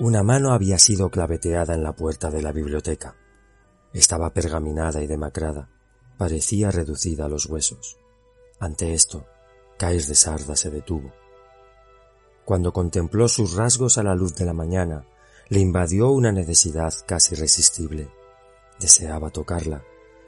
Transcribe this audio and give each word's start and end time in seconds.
Una 0.00 0.22
mano 0.22 0.52
había 0.52 0.78
sido 0.78 1.10
claveteada 1.10 1.74
en 1.74 1.82
la 1.82 1.92
puerta 1.92 2.30
de 2.30 2.40
la 2.40 2.52
biblioteca. 2.52 3.16
Estaba 3.92 4.32
pergaminada 4.32 5.02
y 5.02 5.08
demacrada. 5.08 5.70
Parecía 6.16 6.70
reducida 6.70 7.24
a 7.24 7.28
los 7.28 7.46
huesos. 7.46 7.98
Ante 8.60 8.94
esto, 8.94 9.26
Cair 9.76 10.06
de 10.06 10.14
Sarda 10.14 10.54
se 10.54 10.70
detuvo. 10.70 11.12
Cuando 12.44 12.72
contempló 12.72 13.26
sus 13.26 13.56
rasgos 13.56 13.98
a 13.98 14.04
la 14.04 14.14
luz 14.14 14.36
de 14.36 14.44
la 14.44 14.52
mañana, 14.52 15.04
le 15.48 15.58
invadió 15.58 16.10
una 16.10 16.30
necesidad 16.30 16.94
casi 17.04 17.34
irresistible. 17.34 18.08
Deseaba 18.78 19.30
tocarla, 19.30 19.82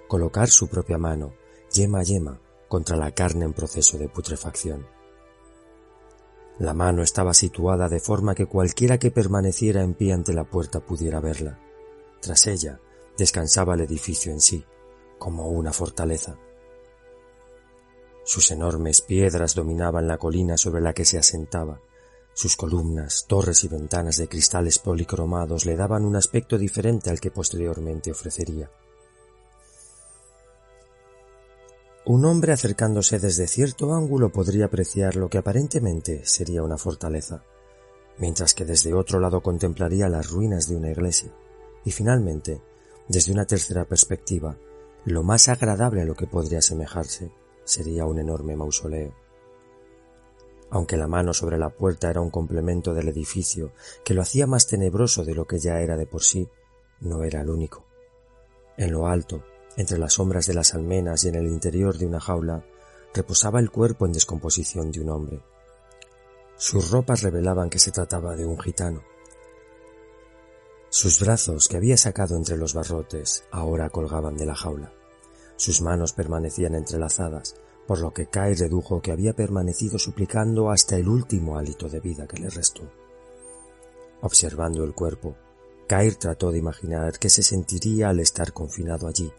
colocar 0.08 0.48
su 0.48 0.66
propia 0.66 0.98
mano, 0.98 1.34
yema 1.72 2.00
a 2.00 2.02
yema, 2.02 2.40
contra 2.66 2.96
la 2.96 3.12
carne 3.12 3.44
en 3.44 3.52
proceso 3.52 3.98
de 3.98 4.08
putrefacción. 4.08 4.84
La 6.60 6.74
mano 6.74 7.02
estaba 7.02 7.32
situada 7.32 7.88
de 7.88 8.00
forma 8.00 8.34
que 8.34 8.44
cualquiera 8.44 8.98
que 8.98 9.10
permaneciera 9.10 9.80
en 9.80 9.94
pie 9.94 10.12
ante 10.12 10.34
la 10.34 10.44
puerta 10.44 10.80
pudiera 10.80 11.18
verla. 11.18 11.58
Tras 12.20 12.46
ella 12.46 12.78
descansaba 13.16 13.74
el 13.74 13.80
edificio 13.80 14.30
en 14.30 14.42
sí, 14.42 14.62
como 15.18 15.48
una 15.48 15.72
fortaleza. 15.72 16.36
Sus 18.24 18.50
enormes 18.50 19.00
piedras 19.00 19.54
dominaban 19.54 20.06
la 20.06 20.18
colina 20.18 20.58
sobre 20.58 20.82
la 20.82 20.92
que 20.92 21.06
se 21.06 21.16
asentaba. 21.16 21.80
Sus 22.34 22.56
columnas, 22.56 23.24
torres 23.26 23.64
y 23.64 23.68
ventanas 23.68 24.18
de 24.18 24.28
cristales 24.28 24.78
policromados 24.78 25.64
le 25.64 25.76
daban 25.76 26.04
un 26.04 26.14
aspecto 26.14 26.58
diferente 26.58 27.08
al 27.08 27.20
que 27.20 27.30
posteriormente 27.30 28.10
ofrecería. 28.10 28.70
Un 32.10 32.24
hombre 32.24 32.52
acercándose 32.52 33.20
desde 33.20 33.46
cierto 33.46 33.94
ángulo 33.94 34.32
podría 34.32 34.64
apreciar 34.64 35.14
lo 35.14 35.28
que 35.28 35.38
aparentemente 35.38 36.22
sería 36.24 36.64
una 36.64 36.76
fortaleza, 36.76 37.44
mientras 38.18 38.52
que 38.52 38.64
desde 38.64 38.92
otro 38.94 39.20
lado 39.20 39.40
contemplaría 39.42 40.08
las 40.08 40.28
ruinas 40.28 40.68
de 40.68 40.74
una 40.74 40.90
iglesia, 40.90 41.32
y 41.84 41.92
finalmente, 41.92 42.60
desde 43.06 43.30
una 43.30 43.44
tercera 43.44 43.84
perspectiva, 43.84 44.56
lo 45.04 45.22
más 45.22 45.48
agradable 45.48 46.02
a 46.02 46.04
lo 46.04 46.16
que 46.16 46.26
podría 46.26 46.58
asemejarse 46.58 47.30
sería 47.62 48.06
un 48.06 48.18
enorme 48.18 48.56
mausoleo. 48.56 49.14
Aunque 50.68 50.96
la 50.96 51.06
mano 51.06 51.32
sobre 51.32 51.58
la 51.58 51.70
puerta 51.70 52.10
era 52.10 52.20
un 52.20 52.30
complemento 52.30 52.92
del 52.92 53.06
edificio 53.06 53.70
que 54.04 54.14
lo 54.14 54.22
hacía 54.22 54.48
más 54.48 54.66
tenebroso 54.66 55.24
de 55.24 55.36
lo 55.36 55.46
que 55.46 55.60
ya 55.60 55.80
era 55.80 55.96
de 55.96 56.06
por 56.06 56.24
sí, 56.24 56.48
no 56.98 57.22
era 57.22 57.42
el 57.42 57.50
único. 57.50 57.86
En 58.76 58.90
lo 58.90 59.06
alto, 59.06 59.44
entre 59.80 59.98
las 59.98 60.14
sombras 60.14 60.46
de 60.46 60.54
las 60.54 60.74
almenas 60.74 61.24
y 61.24 61.28
en 61.28 61.34
el 61.34 61.46
interior 61.46 61.98
de 61.98 62.06
una 62.06 62.20
jaula, 62.20 62.64
reposaba 63.14 63.60
el 63.60 63.70
cuerpo 63.70 64.06
en 64.06 64.12
descomposición 64.12 64.92
de 64.92 65.00
un 65.00 65.10
hombre. 65.10 65.42
Sus 66.56 66.90
ropas 66.90 67.22
revelaban 67.22 67.70
que 67.70 67.78
se 67.78 67.90
trataba 67.90 68.36
de 68.36 68.44
un 68.44 68.58
gitano. 68.58 69.02
Sus 70.90 71.20
brazos, 71.20 71.68
que 71.68 71.76
había 71.76 71.96
sacado 71.96 72.36
entre 72.36 72.56
los 72.56 72.74
barrotes, 72.74 73.44
ahora 73.50 73.90
colgaban 73.90 74.36
de 74.36 74.46
la 74.46 74.54
jaula. 74.54 74.92
Sus 75.56 75.80
manos 75.80 76.12
permanecían 76.12 76.74
entrelazadas, 76.74 77.54
por 77.86 78.00
lo 78.00 78.12
que 78.12 78.26
Kai 78.26 78.54
redujo 78.54 79.00
que 79.00 79.12
había 79.12 79.34
permanecido 79.34 79.98
suplicando 79.98 80.70
hasta 80.70 80.96
el 80.96 81.08
último 81.08 81.58
hálito 81.58 81.88
de 81.88 82.00
vida 82.00 82.26
que 82.26 82.38
le 82.38 82.50
restó. 82.50 82.82
Observando 84.20 84.84
el 84.84 84.94
cuerpo, 84.94 85.36
Kair 85.90 86.14
trató 86.14 86.52
de 86.52 86.58
imaginar 86.58 87.18
qué 87.18 87.28
se 87.28 87.42
sentiría 87.42 88.10
al 88.10 88.20
estar 88.20 88.52
confinado 88.52 89.08
allí, 89.08 89.32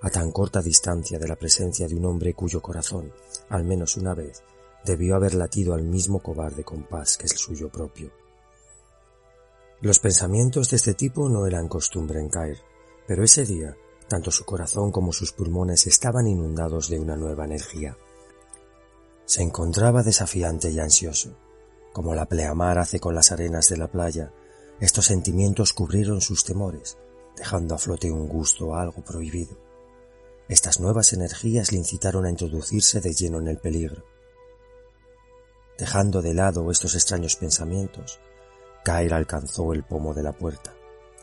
a 0.00 0.10
tan 0.10 0.30
corta 0.30 0.62
distancia 0.62 1.18
de 1.18 1.28
la 1.28 1.36
presencia 1.36 1.88
de 1.88 1.94
un 1.94 2.04
hombre 2.04 2.34
cuyo 2.34 2.62
corazón, 2.62 3.12
al 3.48 3.64
menos 3.64 3.96
una 3.96 4.14
vez, 4.14 4.42
debió 4.84 5.16
haber 5.16 5.34
latido 5.34 5.74
al 5.74 5.82
mismo 5.84 6.20
cobarde 6.20 6.64
compás 6.64 7.16
que 7.16 7.26
el 7.26 7.36
suyo 7.36 7.68
propio. 7.68 8.10
Los 9.80 9.98
pensamientos 9.98 10.70
de 10.70 10.76
este 10.76 10.94
tipo 10.94 11.28
no 11.28 11.46
eran 11.46 11.68
costumbre 11.68 12.20
en 12.20 12.28
Caer, 12.28 12.58
pero 13.06 13.22
ese 13.22 13.44
día, 13.44 13.76
tanto 14.08 14.30
su 14.30 14.44
corazón 14.44 14.90
como 14.90 15.12
sus 15.12 15.32
pulmones 15.32 15.86
estaban 15.86 16.26
inundados 16.26 16.88
de 16.88 16.98
una 16.98 17.16
nueva 17.16 17.44
energía. 17.44 17.96
Se 19.24 19.42
encontraba 19.42 20.02
desafiante 20.02 20.70
y 20.70 20.80
ansioso. 20.80 21.36
Como 21.92 22.14
la 22.14 22.26
pleamar 22.26 22.78
hace 22.78 22.98
con 22.98 23.14
las 23.14 23.30
arenas 23.30 23.68
de 23.68 23.76
la 23.76 23.88
playa, 23.88 24.32
estos 24.80 25.06
sentimientos 25.06 25.72
cubrieron 25.72 26.20
sus 26.20 26.44
temores, 26.44 26.96
dejando 27.36 27.74
a 27.74 27.78
flote 27.78 28.10
un 28.10 28.28
gusto 28.28 28.74
algo 28.74 29.04
prohibido. 29.04 29.67
Estas 30.48 30.80
nuevas 30.80 31.12
energías 31.12 31.72
le 31.72 31.78
incitaron 31.78 32.24
a 32.24 32.30
introducirse 32.30 33.02
de 33.02 33.12
lleno 33.12 33.38
en 33.38 33.48
el 33.48 33.58
peligro. 33.58 34.02
Dejando 35.76 36.22
de 36.22 36.32
lado 36.32 36.70
estos 36.70 36.94
extraños 36.94 37.36
pensamientos, 37.36 38.18
Kair 38.82 39.12
alcanzó 39.12 39.74
el 39.74 39.84
pomo 39.84 40.14
de 40.14 40.22
la 40.22 40.32
puerta, 40.32 40.74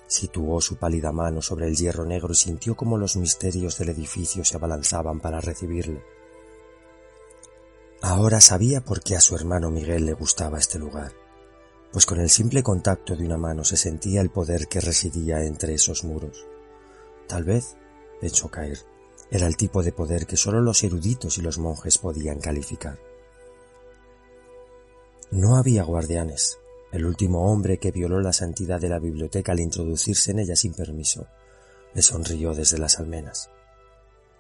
situó 0.06 0.62
su 0.62 0.78
pálida 0.78 1.12
mano 1.12 1.42
sobre 1.42 1.68
el 1.68 1.76
hierro 1.76 2.06
negro 2.06 2.34
y 2.34 2.36
sintió 2.36 2.76
como 2.76 2.98
los 2.98 3.18
misterios 3.18 3.80
del 3.80 3.90
edificio 3.90 4.46
se 4.46 4.58
abalanzaban 4.58 5.20
para 5.20 5.42
recibirle. 5.42 6.04
Ahora 8.02 8.40
sabía 8.42 8.82
por 8.82 9.02
qué 9.02 9.16
a 9.16 9.22
su 9.22 9.36
hermano 9.36 9.72
Miguel 9.72 10.06
le 10.06 10.14
gustaba 10.14 10.60
este 10.60 10.78
lugar, 10.78 11.14
pues 11.92 12.06
con 12.06 12.20
el 12.20 12.30
simple 12.30 12.62
contacto 12.62 13.16
de 13.16 13.26
una 13.26 13.38
mano 13.38 13.64
se 13.64 13.78
sentía 13.78 14.22
el 14.22 14.30
poder 14.30 14.68
que 14.68 14.82
residía 14.82 15.44
entre 15.44 15.74
esos 15.74 16.04
muros. 16.04 16.46
Tal 17.28 17.44
vez, 17.44 17.76
echó 18.22 18.50
caer, 18.50 18.86
era 19.32 19.48
el 19.48 19.58
tipo 19.58 19.84
de 19.84 19.92
poder 19.92 20.26
que 20.26 20.38
sólo 20.38 20.62
los 20.62 20.84
eruditos 20.84 21.38
y 21.38 21.42
los 21.42 21.58
monjes 21.58 21.98
podían 21.98 22.40
calificar. 22.40 23.00
No 25.32 25.58
había 25.58 25.84
guardianes. 25.84 26.60
El 26.92 27.06
último 27.06 27.52
hombre 27.52 27.78
que 27.78 27.92
violó 27.92 28.22
la 28.22 28.32
santidad 28.32 28.80
de 28.80 28.90
la 28.90 29.00
biblioteca 29.00 29.52
al 29.52 29.60
introducirse 29.60 30.32
en 30.32 30.40
ella 30.40 30.56
sin 30.56 30.74
permiso 30.74 31.28
le 31.94 32.02
sonrió 32.02 32.54
desde 32.54 32.78
las 32.78 33.00
almenas. 33.00 33.50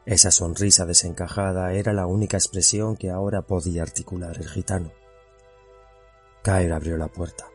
Esa 0.06 0.30
sonrisa 0.30 0.86
desencajada 0.86 1.74
era 1.74 1.92
la 1.94 2.06
única 2.06 2.38
expresión 2.38 2.96
que 2.96 3.10
ahora 3.10 3.42
podía 3.42 3.82
articular 3.82 4.38
el 4.38 4.48
gitano. 4.48 4.92
Caer 6.44 6.74
abrió 6.74 6.98
la 6.98 7.08
puerta. 7.08 7.48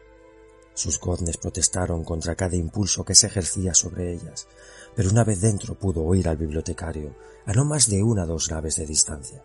Sus 0.75 0.99
goznes 0.99 1.37
protestaron 1.37 2.03
contra 2.03 2.35
cada 2.35 2.57
impulso 2.57 3.05
que 3.05 3.15
se 3.15 3.29
ejercía 3.29 3.75
sobre 3.75 4.13
ellas, 4.13 4.49
pero 5.01 5.13
una 5.13 5.25
vez 5.25 5.41
dentro 5.41 5.75
pudo 5.77 6.05
oír 6.05 6.29
al 6.29 6.37
bibliotecario 6.37 7.17
a 7.47 7.55
no 7.55 7.65
más 7.65 7.89
de 7.89 8.03
una 8.03 8.25
o 8.25 8.27
dos 8.27 8.51
naves 8.51 8.77
de 8.77 8.85
distancia. 8.85 9.43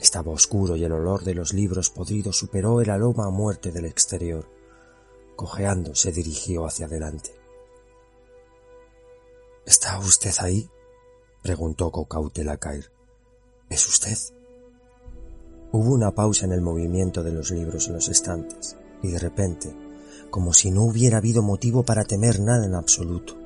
Estaba 0.00 0.32
oscuro 0.32 0.74
y 0.74 0.82
el 0.82 0.90
olor 0.90 1.22
de 1.22 1.32
los 1.32 1.52
libros 1.52 1.90
podridos 1.90 2.36
superó 2.36 2.80
el 2.80 2.90
aroma 2.90 3.26
a 3.26 3.30
muerte 3.30 3.70
del 3.70 3.84
exterior. 3.84 4.50
Cojeando 5.36 5.94
se 5.94 6.10
dirigió 6.10 6.66
hacia 6.66 6.86
adelante. 6.86 7.30
¿Está 9.64 9.96
usted 10.00 10.34
ahí? 10.40 10.68
preguntó 11.40 11.92
con 11.92 12.06
cautela 12.06 12.56
Cair. 12.56 12.90
¿Es 13.68 13.86
usted? 13.86 14.18
Hubo 15.70 15.94
una 15.94 16.16
pausa 16.16 16.46
en 16.46 16.52
el 16.52 16.62
movimiento 16.62 17.22
de 17.22 17.30
los 17.30 17.52
libros 17.52 17.86
en 17.86 17.94
los 17.94 18.08
estantes, 18.08 18.76
y 19.04 19.12
de 19.12 19.20
repente, 19.20 19.72
como 20.30 20.52
si 20.52 20.72
no 20.72 20.82
hubiera 20.82 21.18
habido 21.18 21.44
motivo 21.44 21.84
para 21.84 22.02
temer 22.02 22.40
nada 22.40 22.66
en 22.66 22.74
absoluto, 22.74 23.39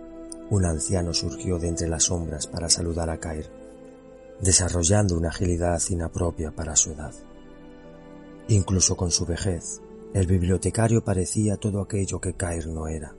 un 0.51 0.65
anciano 0.65 1.15
surgió 1.15 1.59
de 1.59 1.69
entre 1.69 1.89
las 1.89 2.05
sombras 2.05 2.47
para 2.47 2.69
saludar 2.69 3.11
a 3.11 3.19
Caer, 3.19 3.51
desarrollando 4.41 5.17
una 5.17 5.29
agilidad 5.29 5.81
inapropia 5.89 6.51
para 6.51 6.77
su 6.77 6.93
edad. 6.93 7.15
Incluso 8.49 8.97
con 8.97 9.11
su 9.11 9.25
vejez, 9.25 9.81
el 10.13 10.27
bibliotecario 10.27 11.03
parecía 11.03 11.57
todo 11.57 11.81
aquello 11.81 12.21
que 12.21 12.35
Caer 12.35 12.69
no 12.69 12.89
era. 12.89 13.15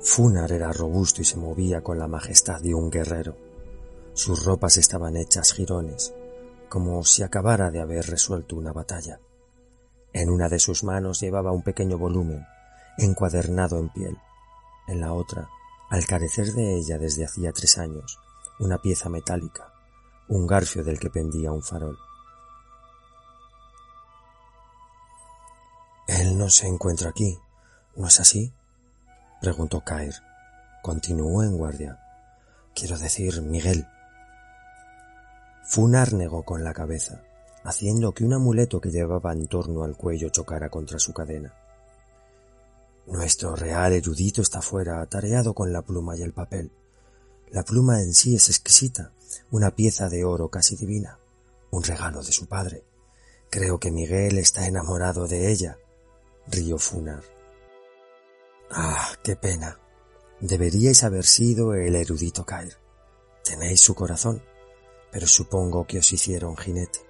Funar 0.00 0.52
era 0.52 0.72
robusto 0.72 1.22
y 1.22 1.24
se 1.24 1.36
movía 1.36 1.82
con 1.82 1.98
la 1.98 2.08
majestad 2.08 2.60
de 2.60 2.74
un 2.74 2.90
guerrero. 2.90 3.36
Sus 4.14 4.44
ropas 4.44 4.76
estaban 4.76 5.16
hechas 5.16 5.52
jirones, 5.52 6.12
como 6.68 7.04
si 7.04 7.22
acabara 7.22 7.70
de 7.70 7.80
haber 7.80 8.06
resuelto 8.06 8.56
una 8.56 8.72
batalla. 8.72 9.20
En 10.12 10.30
una 10.30 10.48
de 10.48 10.58
sus 10.58 10.84
manos 10.84 11.20
llevaba 11.20 11.52
un 11.52 11.62
pequeño 11.62 11.98
volumen, 11.98 12.44
encuadernado 12.98 13.78
en 13.78 13.88
piel, 13.90 14.18
en 14.88 15.00
la 15.00 15.12
otra, 15.12 15.48
al 15.90 16.06
carecer 16.06 16.52
de 16.52 16.76
ella 16.76 16.98
desde 16.98 17.24
hacía 17.24 17.52
tres 17.52 17.78
años, 17.78 18.18
una 18.58 18.78
pieza 18.78 19.08
metálica, 19.08 19.72
un 20.28 20.46
garfio 20.46 20.82
del 20.82 20.98
que 20.98 21.10
pendía 21.10 21.52
un 21.52 21.62
farol. 21.62 21.98
Él 26.06 26.36
no 26.36 26.48
se 26.50 26.66
encuentra 26.66 27.10
aquí, 27.10 27.38
¿no 27.96 28.08
es 28.08 28.18
así? 28.18 28.52
preguntó 29.40 29.82
Caer. 29.84 30.14
Continuó 30.82 31.42
en 31.42 31.56
guardia. 31.56 32.00
Quiero 32.74 32.98
decir, 32.98 33.42
Miguel. 33.42 33.86
Funar 35.64 36.14
negó 36.14 36.44
con 36.44 36.64
la 36.64 36.72
cabeza, 36.72 37.20
haciendo 37.62 38.12
que 38.12 38.24
un 38.24 38.32
amuleto 38.32 38.80
que 38.80 38.90
llevaba 38.90 39.32
en 39.32 39.48
torno 39.48 39.84
al 39.84 39.96
cuello 39.96 40.30
chocara 40.30 40.70
contra 40.70 40.98
su 40.98 41.12
cadena. 41.12 41.52
Nuestro 43.08 43.56
real 43.56 43.94
erudito 43.94 44.42
está 44.42 44.60
fuera, 44.60 45.00
atareado 45.00 45.54
con 45.54 45.72
la 45.72 45.80
pluma 45.80 46.14
y 46.16 46.22
el 46.22 46.34
papel. 46.34 46.70
La 47.50 47.62
pluma 47.62 48.02
en 48.02 48.12
sí 48.12 48.34
es 48.34 48.50
exquisita, 48.50 49.12
una 49.50 49.70
pieza 49.74 50.10
de 50.10 50.24
oro 50.24 50.50
casi 50.50 50.76
divina, 50.76 51.18
un 51.70 51.82
regalo 51.82 52.22
de 52.22 52.32
su 52.32 52.46
padre. 52.46 52.84
Creo 53.48 53.80
que 53.80 53.90
Miguel 53.90 54.36
está 54.36 54.66
enamorado 54.66 55.26
de 55.26 55.50
ella. 55.50 55.78
rió 56.48 56.76
Funar. 56.76 57.22
Ah, 58.70 59.08
qué 59.22 59.36
pena. 59.36 59.80
Deberíais 60.40 61.02
haber 61.02 61.24
sido 61.24 61.72
el 61.72 61.96
erudito 61.96 62.44
Cair. 62.44 62.76
Tenéis 63.42 63.80
su 63.80 63.94
corazón, 63.94 64.42
pero 65.10 65.26
supongo 65.26 65.86
que 65.86 65.98
os 66.00 66.12
hicieron 66.12 66.58
jinete. 66.58 67.00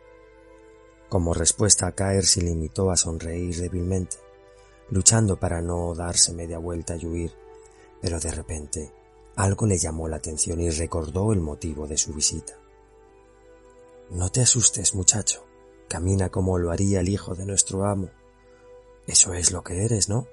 Como 1.08 1.34
respuesta, 1.34 1.90
Caer 1.90 2.24
se 2.24 2.40
limitó 2.42 2.92
a 2.92 2.96
sonreír 2.96 3.56
débilmente, 3.56 4.18
luchando 4.90 5.38
para 5.38 5.60
no 5.60 5.94
darse 5.94 6.32
media 6.32 6.58
vuelta 6.58 6.96
y 6.96 7.06
huir, 7.06 7.32
pero 8.00 8.18
de 8.20 8.30
repente 8.30 8.92
algo 9.36 9.66
le 9.66 9.78
llamó 9.78 10.08
la 10.08 10.16
atención 10.16 10.60
y 10.60 10.70
recordó 10.70 11.32
el 11.32 11.40
motivo 11.40 11.86
de 11.86 11.96
su 11.96 12.12
visita. 12.12 12.54
No 14.10 14.30
te 14.30 14.40
asustes, 14.40 14.94
muchacho. 14.94 15.44
Camina 15.86 16.28
como 16.28 16.58
lo 16.58 16.70
haría 16.70 17.00
el 17.00 17.08
hijo 17.08 17.34
de 17.34 17.46
nuestro 17.46 17.84
amo. 17.84 18.10
Eso 19.06 19.34
es 19.34 19.52
lo 19.52 19.62
que 19.62 19.84
eres, 19.84 20.08
¿no? 20.08 20.26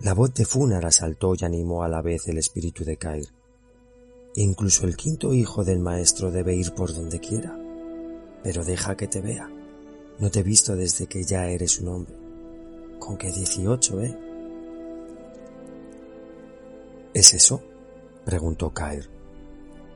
La 0.00 0.12
voz 0.12 0.34
de 0.34 0.44
Funar 0.44 0.84
asaltó 0.84 1.34
y 1.34 1.44
animó 1.44 1.82
a 1.82 1.88
la 1.88 2.02
vez 2.02 2.28
el 2.28 2.38
espíritu 2.38 2.84
de 2.84 2.98
Cair. 2.98 3.28
Incluso 4.34 4.86
el 4.86 4.96
quinto 4.96 5.32
hijo 5.32 5.64
del 5.64 5.80
maestro 5.80 6.30
debe 6.30 6.54
ir 6.54 6.74
por 6.74 6.94
donde 6.94 7.20
quiera. 7.20 7.58
Pero 8.42 8.64
deja 8.64 8.96
que 8.96 9.08
te 9.08 9.20
vea. 9.20 9.50
No 10.18 10.30
te 10.30 10.40
he 10.40 10.44
visto 10.44 10.76
desde 10.76 11.06
que 11.06 11.24
ya 11.24 11.48
eres 11.48 11.80
un 11.80 11.88
hombre. 11.88 12.27
Con 12.98 13.16
que 13.16 13.32
dieciocho, 13.32 14.00
¿eh? 14.00 14.16
¿Es 17.14 17.34
eso? 17.34 17.62
preguntó 18.24 18.70
Caer. 18.72 19.08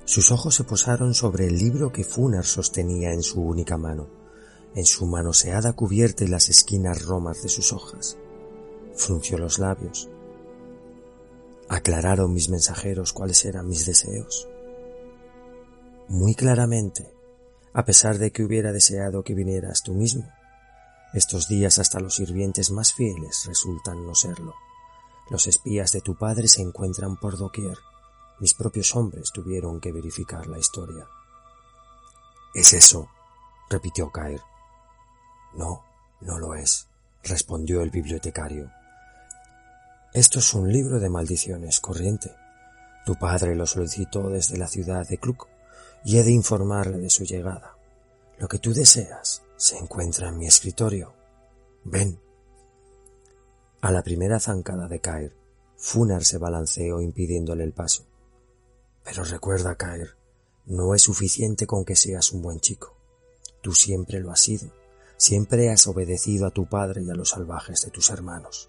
Sus 0.04 0.32
ojos 0.32 0.54
se 0.54 0.64
posaron 0.64 1.14
sobre 1.14 1.46
el 1.46 1.58
libro 1.58 1.92
que 1.92 2.04
Funar 2.04 2.44
sostenía 2.44 3.12
en 3.12 3.22
su 3.22 3.40
única 3.40 3.76
mano, 3.76 4.08
en 4.74 4.84
su 4.84 5.06
manoseada 5.06 5.74
cubierta 5.74 6.24
y 6.24 6.28
las 6.28 6.48
esquinas 6.48 7.04
romas 7.04 7.42
de 7.42 7.48
sus 7.48 7.72
hojas. 7.72 8.18
Frunció 8.94 9.38
los 9.38 9.58
labios. 9.58 10.10
Aclararon 11.68 12.32
mis 12.32 12.48
mensajeros 12.48 13.12
cuáles 13.12 13.44
eran 13.44 13.68
mis 13.68 13.86
deseos. 13.86 14.48
Muy 16.08 16.34
claramente, 16.34 17.14
a 17.72 17.84
pesar 17.84 18.18
de 18.18 18.32
que 18.32 18.42
hubiera 18.42 18.72
deseado 18.72 19.22
que 19.22 19.34
vinieras 19.34 19.82
tú 19.82 19.94
mismo. 19.94 20.28
Estos 21.12 21.46
días 21.46 21.78
hasta 21.78 22.00
los 22.00 22.16
sirvientes 22.16 22.70
más 22.70 22.94
fieles 22.94 23.44
resultan 23.46 24.06
no 24.06 24.14
serlo. 24.14 24.54
Los 25.28 25.46
espías 25.46 25.92
de 25.92 26.00
tu 26.00 26.14
padre 26.14 26.48
se 26.48 26.62
encuentran 26.62 27.16
por 27.16 27.36
doquier. 27.36 27.76
Mis 28.40 28.54
propios 28.54 28.96
hombres 28.96 29.30
tuvieron 29.30 29.78
que 29.78 29.92
verificar 29.92 30.46
la 30.46 30.58
historia. 30.58 31.06
Es 32.54 32.72
eso, 32.72 33.08
repitió 33.68 34.10
Caer. 34.10 34.40
No, 35.54 35.84
no 36.22 36.38
lo 36.38 36.54
es, 36.54 36.88
respondió 37.22 37.82
el 37.82 37.90
bibliotecario. 37.90 38.70
Esto 40.14 40.38
es 40.38 40.54
un 40.54 40.72
libro 40.72 40.98
de 40.98 41.10
maldiciones 41.10 41.80
corriente. 41.80 42.34
Tu 43.04 43.16
padre 43.16 43.54
lo 43.54 43.66
solicitó 43.66 44.30
desde 44.30 44.56
la 44.56 44.66
ciudad 44.66 45.06
de 45.06 45.18
Kluk 45.18 45.46
y 46.04 46.18
he 46.18 46.22
de 46.22 46.32
informarle 46.32 46.98
de 46.98 47.10
su 47.10 47.24
llegada. 47.24 47.76
Lo 48.38 48.48
que 48.48 48.58
tú 48.58 48.72
deseas 48.72 49.42
se 49.62 49.78
encuentra 49.78 50.26
en 50.26 50.38
mi 50.38 50.48
escritorio. 50.48 51.12
Ven. 51.84 52.18
A 53.80 53.92
la 53.92 54.02
primera 54.02 54.40
zancada 54.40 54.88
de 54.88 54.98
Caer, 54.98 55.36
Funar 55.76 56.24
se 56.24 56.36
balanceó 56.38 57.00
impidiéndole 57.00 57.62
el 57.62 57.72
paso. 57.72 58.04
Pero 59.04 59.22
recuerda, 59.22 59.76
Caer, 59.76 60.16
no 60.66 60.96
es 60.96 61.02
suficiente 61.02 61.68
con 61.68 61.84
que 61.84 61.94
seas 61.94 62.32
un 62.32 62.42
buen 62.42 62.58
chico. 62.58 62.96
Tú 63.60 63.72
siempre 63.72 64.18
lo 64.18 64.32
has 64.32 64.40
sido. 64.40 64.68
Siempre 65.16 65.70
has 65.70 65.86
obedecido 65.86 66.48
a 66.48 66.50
tu 66.50 66.66
padre 66.66 67.04
y 67.04 67.10
a 67.10 67.14
los 67.14 67.28
salvajes 67.28 67.82
de 67.82 67.92
tus 67.92 68.10
hermanos. 68.10 68.68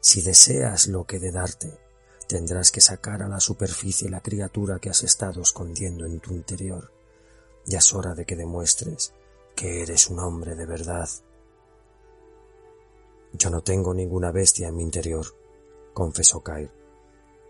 Si 0.00 0.22
deseas 0.22 0.86
lo 0.86 1.04
que 1.04 1.18
de 1.18 1.30
darte, 1.30 1.78
tendrás 2.26 2.70
que 2.70 2.80
sacar 2.80 3.22
a 3.22 3.28
la 3.28 3.40
superficie 3.40 4.08
la 4.08 4.22
criatura 4.22 4.78
que 4.78 4.88
has 4.88 5.02
estado 5.02 5.42
escondiendo 5.42 6.06
en 6.06 6.20
tu 6.20 6.32
interior. 6.32 6.90
Ya 7.66 7.80
es 7.80 7.92
hora 7.92 8.14
de 8.14 8.24
que 8.24 8.34
demuestres 8.34 9.12
que 9.56 9.80
eres 9.80 10.10
un 10.10 10.18
hombre 10.20 10.54
de 10.54 10.66
verdad. 10.66 11.08
Yo 13.32 13.48
no 13.48 13.62
tengo 13.62 13.94
ninguna 13.94 14.30
bestia 14.30 14.68
en 14.68 14.76
mi 14.76 14.82
interior, 14.82 15.26
confesó 15.94 16.42
Kair. 16.42 16.70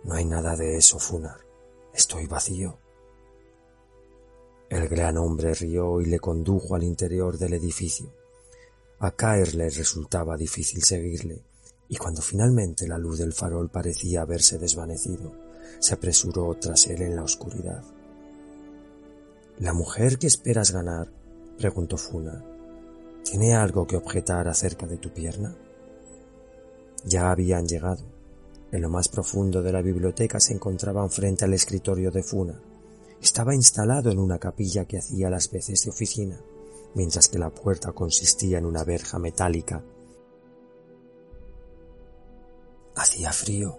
No 0.05 0.15
hay 0.15 0.25
nada 0.25 0.55
de 0.55 0.77
eso, 0.77 1.01
Funar. 1.01 1.41
Estoy 1.93 2.27
vacío. 2.27 2.79
El 4.71 4.89
gran 4.89 5.17
hombre 5.17 5.53
rió 5.55 6.01
y 6.01 6.07
le 6.07 6.21
condujo 6.21 6.77
al 6.77 6.85
interior 6.85 7.39
del 7.39 7.55
edificio. 7.55 8.13
A 9.01 9.11
Kair 9.11 9.55
le 9.57 9.69
resultaba 9.69 10.37
difícil 10.37 10.85
seguirle, 10.85 11.43
y 11.89 11.97
cuando 11.97 12.23
finalmente 12.23 12.87
la 12.87 12.99
luz 12.99 13.19
del 13.19 13.33
farol 13.33 13.69
parecía 13.69 14.23
haberse 14.23 14.59
desvanecido, 14.59 15.33
se 15.81 15.95
apresuró 15.95 16.55
tras 16.55 16.87
él 16.87 17.03
en 17.03 17.17
la 17.17 17.25
oscuridad. 17.25 17.83
¿La 19.59 19.73
mujer 19.73 20.19
que 20.19 20.27
esperas 20.29 20.71
ganar? 20.71 21.11
Preguntó 21.59 21.97
Funa. 21.97 22.45
¿Tiene 23.25 23.55
algo 23.55 23.87
que 23.87 23.97
objetar 23.97 24.49
acerca 24.49 24.87
de 24.87 24.99
tu 24.99 25.11
pierna? 25.11 25.57
Ya 27.05 27.31
habían 27.31 27.67
llegado. 27.67 28.05
En 28.73 28.83
lo 28.83 28.89
más 28.89 29.09
profundo 29.09 29.63
de 29.63 29.73
la 29.73 29.83
biblioteca 29.83 30.41
se 30.41 30.53
encontraban 30.53 31.11
frente 31.11 31.45
al 31.45 31.55
escritorio 31.55 32.11
de 32.11 32.23
Funa. 32.23 32.61
Estaba 33.21 33.55
instalado 33.55 34.11
en 34.11 34.19
una 34.19 34.39
capilla 34.39 34.85
que 34.85 34.99
hacía 34.99 35.31
las 35.31 35.51
veces 35.51 35.85
de 35.85 35.91
oficina, 35.91 36.41
mientras 36.95 37.29
que 37.29 37.39
la 37.39 37.51
puerta 37.51 37.93
consistía 37.93 38.59
en 38.59 38.67
una 38.67 38.85
verja 38.85 39.19
metálica 39.19 39.83
Hacía 42.97 43.31
frío, 43.31 43.79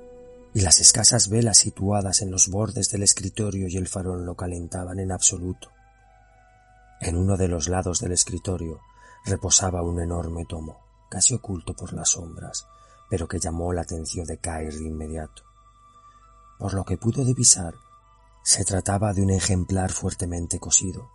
y 0.54 0.62
las 0.62 0.80
escasas 0.80 1.28
velas 1.28 1.58
situadas 1.58 2.22
en 2.22 2.30
los 2.30 2.50
bordes 2.50 2.90
del 2.90 3.02
escritorio 3.02 3.68
y 3.68 3.76
el 3.76 3.88
farol 3.88 4.24
lo 4.26 4.36
calentaban 4.36 5.00
en 5.00 5.12
absoluto. 5.12 5.72
En 7.00 7.16
uno 7.16 7.38
de 7.38 7.48
los 7.48 7.68
lados 7.68 8.00
del 8.00 8.12
escritorio 8.12 8.80
reposaba 9.26 9.84
un 9.84 10.00
enorme 10.00 10.46
tomo, 10.46 10.80
casi 11.10 11.36
oculto 11.36 11.74
por 11.74 11.94
las 11.94 12.10
sombras, 12.10 12.68
pero 13.10 13.28
que 13.28 13.40
llamó 13.40 13.74
la 13.74 13.82
atención 13.82 14.26
de 14.26 14.38
Caer 14.38 14.74
de 14.74 14.86
inmediato. 14.86 15.44
Por 16.60 16.74
lo 16.74 16.84
que 16.86 16.98
pudo 16.98 17.24
divisar, 17.24 17.76
se 18.44 18.66
trataba 18.66 19.14
de 19.14 19.22
un 19.22 19.30
ejemplar 19.30 19.92
fuertemente 19.92 20.60
cosido, 20.60 21.10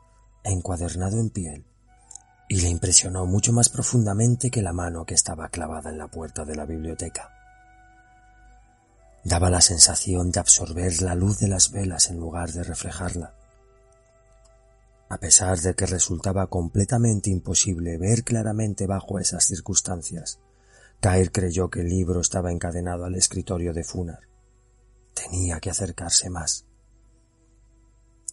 encuadernado 0.44 1.18
en 1.18 1.30
piel, 1.30 1.66
y 2.48 2.60
le 2.60 2.68
impresionó 2.68 3.24
mucho 3.26 3.52
más 3.52 3.68
profundamente 3.68 4.50
que 4.50 4.62
la 4.62 4.72
mano 4.72 5.06
que 5.06 5.14
estaba 5.14 5.48
clavada 5.48 5.90
en 5.90 5.98
la 5.98 6.08
puerta 6.08 6.44
de 6.44 6.54
la 6.54 6.66
biblioteca. 6.66 7.30
Daba 9.24 9.50
la 9.50 9.60
sensación 9.60 10.30
de 10.30 10.40
absorber 10.40 11.00
la 11.00 11.14
luz 11.14 11.38
de 11.38 11.48
las 11.48 11.70
velas 11.70 12.10
en 12.10 12.18
lugar 12.18 12.52
de 12.52 12.64
reflejarla. 12.64 13.34
A 15.12 15.18
pesar 15.18 15.60
de 15.60 15.74
que 15.74 15.84
resultaba 15.84 16.46
completamente 16.46 17.28
imposible 17.28 17.98
ver 17.98 18.24
claramente 18.24 18.86
bajo 18.86 19.18
esas 19.18 19.44
circunstancias, 19.44 20.40
Caer 21.00 21.30
creyó 21.30 21.68
que 21.68 21.80
el 21.80 21.90
libro 21.90 22.22
estaba 22.22 22.50
encadenado 22.50 23.04
al 23.04 23.14
escritorio 23.16 23.74
de 23.74 23.84
Funar. 23.84 24.20
Tenía 25.12 25.60
que 25.60 25.68
acercarse 25.68 26.30
más. 26.30 26.64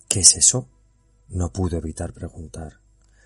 ¿Qué 0.08 0.22
es 0.22 0.38
eso? 0.38 0.70
No 1.28 1.52
pudo 1.52 1.76
evitar 1.76 2.14
preguntar. 2.14 2.80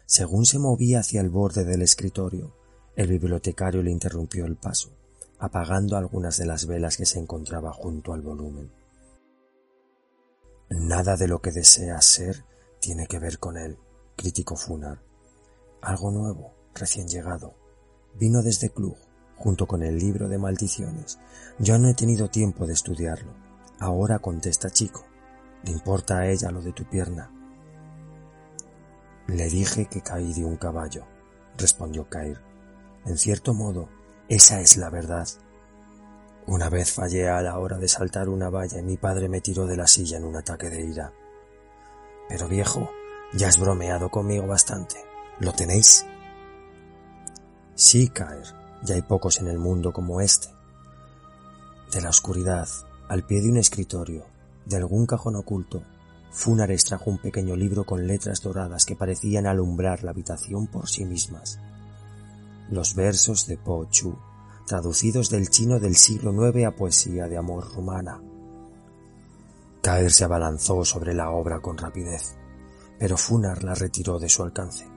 Según 0.07 0.47
se 0.47 0.57
movía 0.57 1.01
hacia 1.01 1.21
el 1.21 1.29
borde 1.29 1.63
del 1.63 1.83
escritorio, 1.83 2.57
el 2.95 3.07
bibliotecario 3.07 3.83
le 3.83 3.91
interrumpió 3.91 4.47
el 4.47 4.55
paso 4.55 4.97
apagando 5.37 5.95
algunas 5.95 6.37
de 6.37 6.47
las 6.47 6.65
velas 6.65 6.97
que 6.97 7.05
se 7.05 7.19
encontraba 7.19 7.71
junto 7.71 8.13
al 8.13 8.21
volumen. 8.21 8.71
Nada 10.69 11.17
de 11.17 11.27
lo 11.27 11.39
que 11.39 11.51
deseas 11.51 12.03
ser 12.03 12.45
tiene 12.83 13.07
que 13.07 13.17
ver 13.17 13.39
con 13.39 13.55
él, 13.55 13.77
criticó 14.17 14.57
Funar. 14.57 14.99
Algo 15.81 16.11
nuevo, 16.11 16.53
recién 16.75 17.07
llegado. 17.07 17.53
Vino 18.13 18.43
desde 18.43 18.71
Klug, 18.71 18.97
junto 19.37 19.67
con 19.67 19.83
el 19.83 19.97
libro 19.97 20.27
de 20.27 20.37
maldiciones. 20.37 21.17
Yo 21.59 21.77
no 21.77 21.87
he 21.87 21.93
tenido 21.93 22.29
tiempo 22.29 22.67
de 22.67 22.73
estudiarlo. 22.73 23.31
Ahora 23.79 24.19
contesta 24.19 24.69
chico. 24.69 25.05
¿Le 25.63 25.71
importa 25.71 26.17
a 26.17 26.27
ella 26.27 26.51
lo 26.51 26.61
de 26.61 26.73
tu 26.73 26.83
pierna? 26.83 27.31
Le 29.27 29.45
dije 29.47 29.85
que 29.85 30.01
caí 30.01 30.33
de 30.33 30.43
un 30.43 30.57
caballo, 30.57 31.05
respondió 31.57 32.09
Cair. 32.09 32.41
En 33.05 33.17
cierto 33.17 33.53
modo, 33.53 33.87
esa 34.27 34.59
es 34.59 34.75
la 34.75 34.89
verdad. 34.89 35.29
Una 36.47 36.69
vez 36.69 36.91
fallé 36.91 37.29
a 37.29 37.41
la 37.41 37.57
hora 37.59 37.77
de 37.77 37.87
saltar 37.87 38.27
una 38.27 38.49
valla 38.49 38.77
y 38.79 38.83
mi 38.83 38.97
padre 38.97 39.29
me 39.29 39.39
tiró 39.39 39.67
de 39.67 39.77
la 39.77 39.87
silla 39.87 40.17
en 40.17 40.25
un 40.25 40.35
ataque 40.35 40.69
de 40.69 40.81
ira. 40.81 41.13
Pero 42.33 42.47
viejo, 42.47 42.89
ya 43.33 43.47
has 43.47 43.59
bromeado 43.59 44.09
conmigo 44.09 44.47
bastante. 44.47 44.95
¿Lo 45.39 45.53
tenéis? 45.53 46.03
Sí, 47.75 48.07
Caer, 48.07 48.55
ya 48.81 48.95
hay 48.95 49.03
pocos 49.03 49.39
en 49.39 49.49
el 49.49 49.59
mundo 49.59 49.93
como 49.93 50.19
este. 50.19 50.47
De 51.91 52.01
la 52.01 52.09
oscuridad, 52.09 52.67
al 53.07 53.23
pie 53.23 53.39
de 53.39 53.51
un 53.51 53.57
escritorio, 53.57 54.25
de 54.65 54.77
algún 54.77 55.05
cajón 55.05 55.35
oculto, 55.35 55.83
Funar 56.31 56.71
extrajo 56.71 57.11
un 57.11 57.19
pequeño 57.19 57.55
libro 57.55 57.83
con 57.83 58.07
letras 58.07 58.41
doradas 58.41 58.87
que 58.87 58.95
parecían 58.95 59.45
alumbrar 59.45 60.03
la 60.03 60.09
habitación 60.09 60.65
por 60.65 60.89
sí 60.89 61.05
mismas 61.05 61.59
los 62.71 62.95
versos 62.95 63.45
de 63.45 63.57
Po 63.57 63.85
Chu 63.91 64.17
traducidos 64.65 65.29
del 65.29 65.49
chino 65.49 65.79
del 65.79 65.95
siglo 65.95 66.33
IX 66.49 66.65
a 66.65 66.71
poesía 66.71 67.27
de 67.27 67.37
amor 67.37 67.71
rumana. 67.75 68.19
Caer 69.83 70.13
se 70.13 70.23
abalanzó 70.23 70.85
sobre 70.85 71.13
la 71.13 71.31
obra 71.31 71.59
con 71.59 71.77
rapidez, 71.77 72.37
pero 72.97 73.17
Funar 73.17 73.65
la 73.65 73.75
retiró 73.75 74.17
de 74.17 74.29
su 74.29 74.41
alcance. 74.41 74.87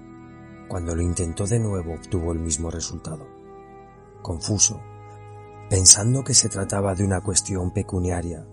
Cuando 0.69 0.95
lo 0.95 1.03
intentó 1.03 1.45
de 1.45 1.59
nuevo 1.59 1.95
obtuvo 1.95 2.31
el 2.31 2.39
mismo 2.39 2.71
resultado. 2.71 3.27
Confuso, 4.23 4.81
pensando 5.69 6.23
que 6.23 6.35
se 6.35 6.49
trataba 6.49 6.95
de 6.95 7.03
una 7.03 7.21
cuestión 7.21 7.73
pecuniaria, 7.73 8.47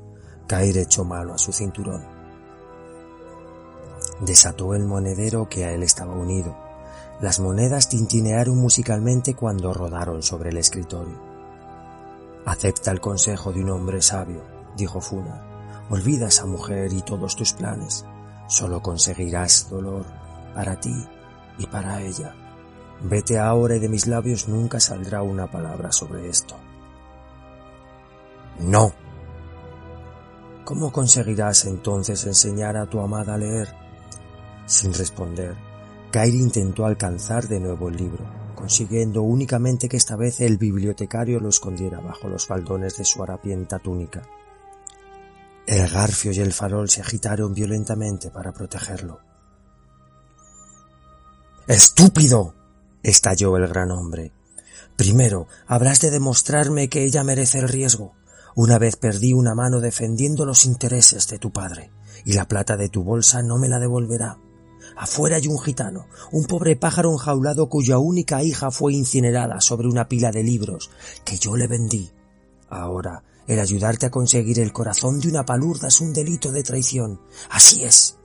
Caer 0.48 0.80
echó 0.80 1.06
mano 1.06 1.36
a 1.36 1.38
su 1.38 1.54
cinturón. 1.54 2.04
Desató 4.22 4.74
el 4.74 4.86
monedero 4.86 5.48
que 5.48 5.66
a 5.66 5.72
él 5.72 5.84
estaba 5.84 6.16
unido. 6.16 6.58
Las 7.22 7.40
monedas 7.40 7.90
tintinearon 7.90 8.58
musicalmente 8.58 9.36
cuando 9.36 9.72
rodaron 9.72 10.24
sobre 10.24 10.50
el 10.50 10.58
escritorio. 10.58 11.22
Acepta 12.44 12.90
el 12.90 13.02
consejo 13.02 13.54
de 13.54 13.64
un 13.64 13.70
hombre 13.70 14.02
sabio, 14.02 14.42
dijo 14.76 15.00
Funa. 15.00 15.53
Olvida 15.90 16.26
a 16.26 16.30
esa 16.30 16.46
mujer 16.46 16.94
y 16.94 17.02
todos 17.02 17.36
tus 17.36 17.54
planes. 17.54 18.06
Solo 18.48 18.82
conseguirás 18.82 19.70
dolor 19.70 20.06
para 20.54 20.80
ti 20.80 20.96
y 21.58 21.66
para 21.68 22.02
ella. 22.02 22.36
Vete 23.02 23.38
ahora 23.38 23.76
y 23.76 23.80
de 23.80 23.90
mis 23.90 24.08
labios 24.08 24.48
nunca 24.48 24.80
saldrá 24.80 25.22
una 25.24 25.50
palabra 25.50 25.92
sobre 25.92 26.30
esto. 26.30 26.56
No. 28.60 28.94
¿Cómo 30.64 30.92
conseguirás 30.92 31.66
entonces 31.66 32.26
enseñar 32.26 32.78
a 32.78 32.86
tu 32.86 33.02
amada 33.02 33.34
a 33.34 33.38
leer? 33.38 33.76
Sin 34.66 34.94
responder, 34.94 35.56
Kairi 36.12 36.38
intentó 36.38 36.86
alcanzar 36.86 37.48
de 37.48 37.60
nuevo 37.60 37.90
el 37.90 37.98
libro, 37.98 38.24
consiguiendo 38.56 39.24
únicamente 39.24 39.90
que 39.90 39.98
esta 39.98 40.16
vez 40.16 40.40
el 40.40 40.58
bibliotecario 40.58 41.40
lo 41.42 41.50
escondiera 41.50 42.00
bajo 42.00 42.30
los 42.30 42.46
faldones 42.46 42.98
de 42.98 43.04
su 43.04 43.22
harapienta 43.22 43.80
túnica. 43.80 44.22
El 45.66 45.90
garfio 45.90 46.32
y 46.32 46.40
el 46.40 46.54
farol 46.54 46.90
se 46.90 47.02
agitaron 47.02 47.54
violentamente 47.54 48.30
para 48.30 48.52
protegerlo. 48.52 49.20
¡Estúpido! 51.68 52.56
estalló 53.02 53.56
el 53.58 53.68
gran 53.68 53.92
hombre. 53.92 54.34
Primero, 54.98 55.48
habrás 55.66 56.02
de 56.02 56.12
demostrarme 56.12 56.90
que 56.90 57.04
ella 57.04 57.24
merece 57.24 57.60
el 57.60 57.70
riesgo. 57.70 58.14
Una 58.56 58.78
vez 58.78 58.98
perdí 58.98 59.34
una 59.34 59.56
mano 59.56 59.80
defendiendo 59.80 60.46
los 60.46 60.66
intereses 60.66 61.28
de 61.28 61.40
tu 61.40 61.52
padre, 61.52 61.92
y 62.26 62.34
la 62.34 62.48
plata 62.48 62.78
de 62.78 62.90
tu 62.90 63.04
bolsa 63.04 63.42
no 63.42 63.58
me 63.58 63.70
la 63.70 63.80
devolverá. 63.80 64.38
Afuera 64.96 65.38
hay 65.38 65.48
un 65.48 65.60
gitano, 65.60 66.08
un 66.32 66.46
pobre 66.46 66.76
pájaro 66.76 67.12
enjaulado 67.12 67.70
cuya 67.70 67.98
única 67.98 68.44
hija 68.44 68.70
fue 68.70 68.94
incinerada 68.94 69.62
sobre 69.62 69.88
una 69.88 70.08
pila 70.08 70.32
de 70.32 70.44
libros 70.44 70.92
que 71.26 71.38
yo 71.38 71.56
le 71.56 71.68
vendí. 71.68 72.12
Ahora, 72.70 73.24
el 73.48 73.60
ayudarte 73.60 74.06
a 74.06 74.12
conseguir 74.12 74.60
el 74.60 74.72
corazón 74.72 75.20
de 75.20 75.30
una 75.30 75.46
palurda 75.46 75.90
es 75.90 76.00
un 76.00 76.14
delito 76.14 76.52
de 76.52 76.64
traición. 76.64 77.20
Así 77.50 77.84
es. 77.84 78.18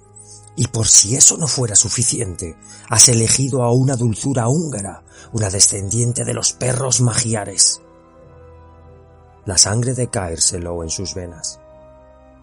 Y 0.56 0.68
por 0.68 0.86
si 0.86 1.16
eso 1.16 1.36
no 1.36 1.46
fuera 1.46 1.76
suficiente, 1.76 2.56
has 2.88 3.08
elegido 3.08 3.62
a 3.62 3.72
una 3.72 3.96
dulzura 3.96 4.48
húngara, 4.48 5.04
una 5.32 5.50
descendiente 5.50 6.24
de 6.24 6.34
los 6.34 6.52
perros 6.52 7.00
magiares. 7.00 7.80
La 9.44 9.56
sangre 9.56 9.94
de 9.94 10.08
Caer 10.08 10.40
se 10.40 10.56
en 10.56 10.90
sus 10.90 11.14
venas. 11.14 11.60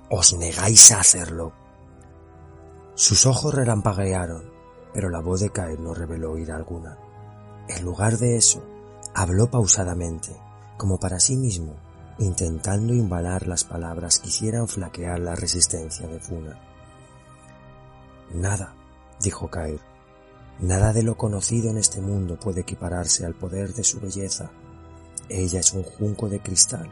Os 0.09 0.33
negáis 0.33 0.91
a 0.91 0.99
hacerlo. 0.99 1.53
Sus 2.95 3.25
ojos 3.25 3.53
relampaguearon, 3.53 4.49
pero 4.93 5.09
la 5.09 5.19
voz 5.19 5.41
de 5.41 5.49
Caer 5.49 5.79
no 5.79 5.93
reveló 5.93 6.37
ira 6.37 6.55
alguna. 6.55 6.97
En 7.67 7.83
lugar 7.83 8.17
de 8.17 8.37
eso, 8.37 8.63
habló 9.13 9.49
pausadamente, 9.49 10.35
como 10.77 10.99
para 10.99 11.19
sí 11.19 11.35
mismo, 11.35 11.75
intentando 12.19 12.93
imbalar 12.93 13.47
las 13.47 13.63
palabras 13.63 14.19
que 14.19 14.29
hicieran 14.29 14.67
flaquear 14.67 15.19
la 15.19 15.35
resistencia 15.35 16.07
de 16.07 16.19
Funa. 16.19 16.59
Nada, 18.33 18.73
dijo 19.21 19.49
Caer, 19.49 19.81
nada 20.59 20.93
de 20.93 21.03
lo 21.03 21.17
conocido 21.17 21.69
en 21.69 21.77
este 21.77 22.01
mundo 22.01 22.39
puede 22.39 22.61
equipararse 22.61 23.25
al 23.25 23.35
poder 23.35 23.73
de 23.73 23.83
su 23.83 23.99
belleza 23.99 24.51
ella 25.29 25.59
es 25.59 25.73
un 25.73 25.83
junco 25.83 26.29
de 26.29 26.39
cristal, 26.39 26.91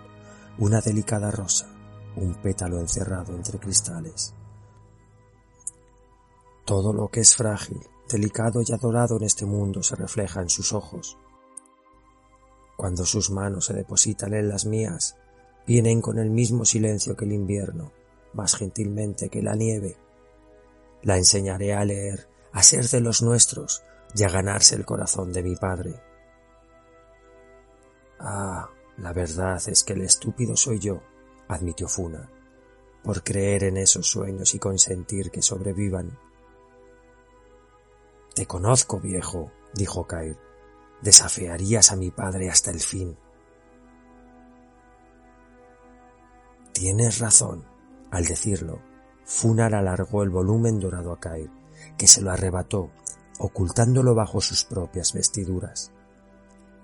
una 0.58 0.82
delicada 0.82 1.30
rosa, 1.30 1.68
un 2.16 2.34
pétalo 2.36 2.80
encerrado 2.80 3.36
entre 3.36 3.60
cristales. 3.60 4.34
Todo 6.66 6.94
lo 6.94 7.10
que 7.10 7.20
es 7.20 7.36
frágil, 7.36 7.80
delicado 8.10 8.62
y 8.66 8.72
adorado 8.72 9.18
en 9.18 9.24
este 9.24 9.46
mundo 9.46 9.84
se 9.84 9.96
refleja 9.96 10.42
en 10.42 10.50
sus 10.50 10.74
ojos. 10.74 11.18
Cuando 12.84 13.06
sus 13.06 13.32
manos 13.32 13.68
se 13.68 13.74
depositan 13.74 14.34
en 14.34 14.50
las 14.50 14.66
mías, 14.66 15.16
vienen 15.66 16.02
con 16.02 16.20
el 16.20 16.30
mismo 16.30 16.66
silencio 16.66 17.16
que 17.16 17.24
el 17.24 17.32
invierno, 17.32 17.94
más 18.34 18.58
gentilmente 18.58 19.30
que 19.30 19.42
la 19.42 19.56
nieve. 19.56 19.96
La 21.02 21.16
enseñaré 21.16 21.74
a 21.74 21.86
leer, 21.86 22.28
a 22.52 22.62
ser 22.62 22.86
de 22.90 23.00
los 23.00 23.22
nuestros 23.22 23.86
y 24.14 24.24
a 24.24 24.28
ganarse 24.28 24.76
el 24.76 24.84
corazón 24.86 25.32
de 25.32 25.44
mi 25.44 25.56
padre. 25.56 25.94
Ah, 28.20 28.70
la 28.98 29.14
verdad 29.14 29.62
es 29.68 29.82
que 29.86 29.94
el 29.94 30.02
estúpido 30.02 30.58
soy 30.58 30.80
yo, 30.80 31.02
admitió 31.48 31.88
Funa, 31.88 32.30
por 33.02 33.24
creer 33.24 33.64
en 33.64 33.78
esos 33.78 34.08
sueños 34.08 34.56
y 34.56 34.60
consentir 34.60 35.32
que 35.32 35.42
sobrevivan. 35.42 36.20
Te 38.36 38.46
conozco, 38.46 39.00
viejo, 39.00 39.54
dijo 39.74 40.06
Kair. 40.06 40.53
Desafiarías 41.04 41.92
a 41.92 41.98
mi 41.98 42.12
padre 42.12 42.50
hasta 42.50 42.72
el 42.72 42.80
fin. 42.80 43.18
Tienes 46.72 47.20
razón. 47.20 47.66
Al 48.10 48.24
decirlo, 48.24 48.80
Funar 49.26 49.76
alargó 49.76 50.24
el 50.24 50.30
volumen 50.30 50.80
dorado 50.80 51.12
a 51.12 51.20
Kair, 51.20 51.50
que 51.98 52.08
se 52.08 52.22
lo 52.22 52.32
arrebató, 52.32 52.90
ocultándolo 53.38 54.16
bajo 54.16 54.40
sus 54.40 54.64
propias 54.64 55.12
vestiduras. 55.12 55.92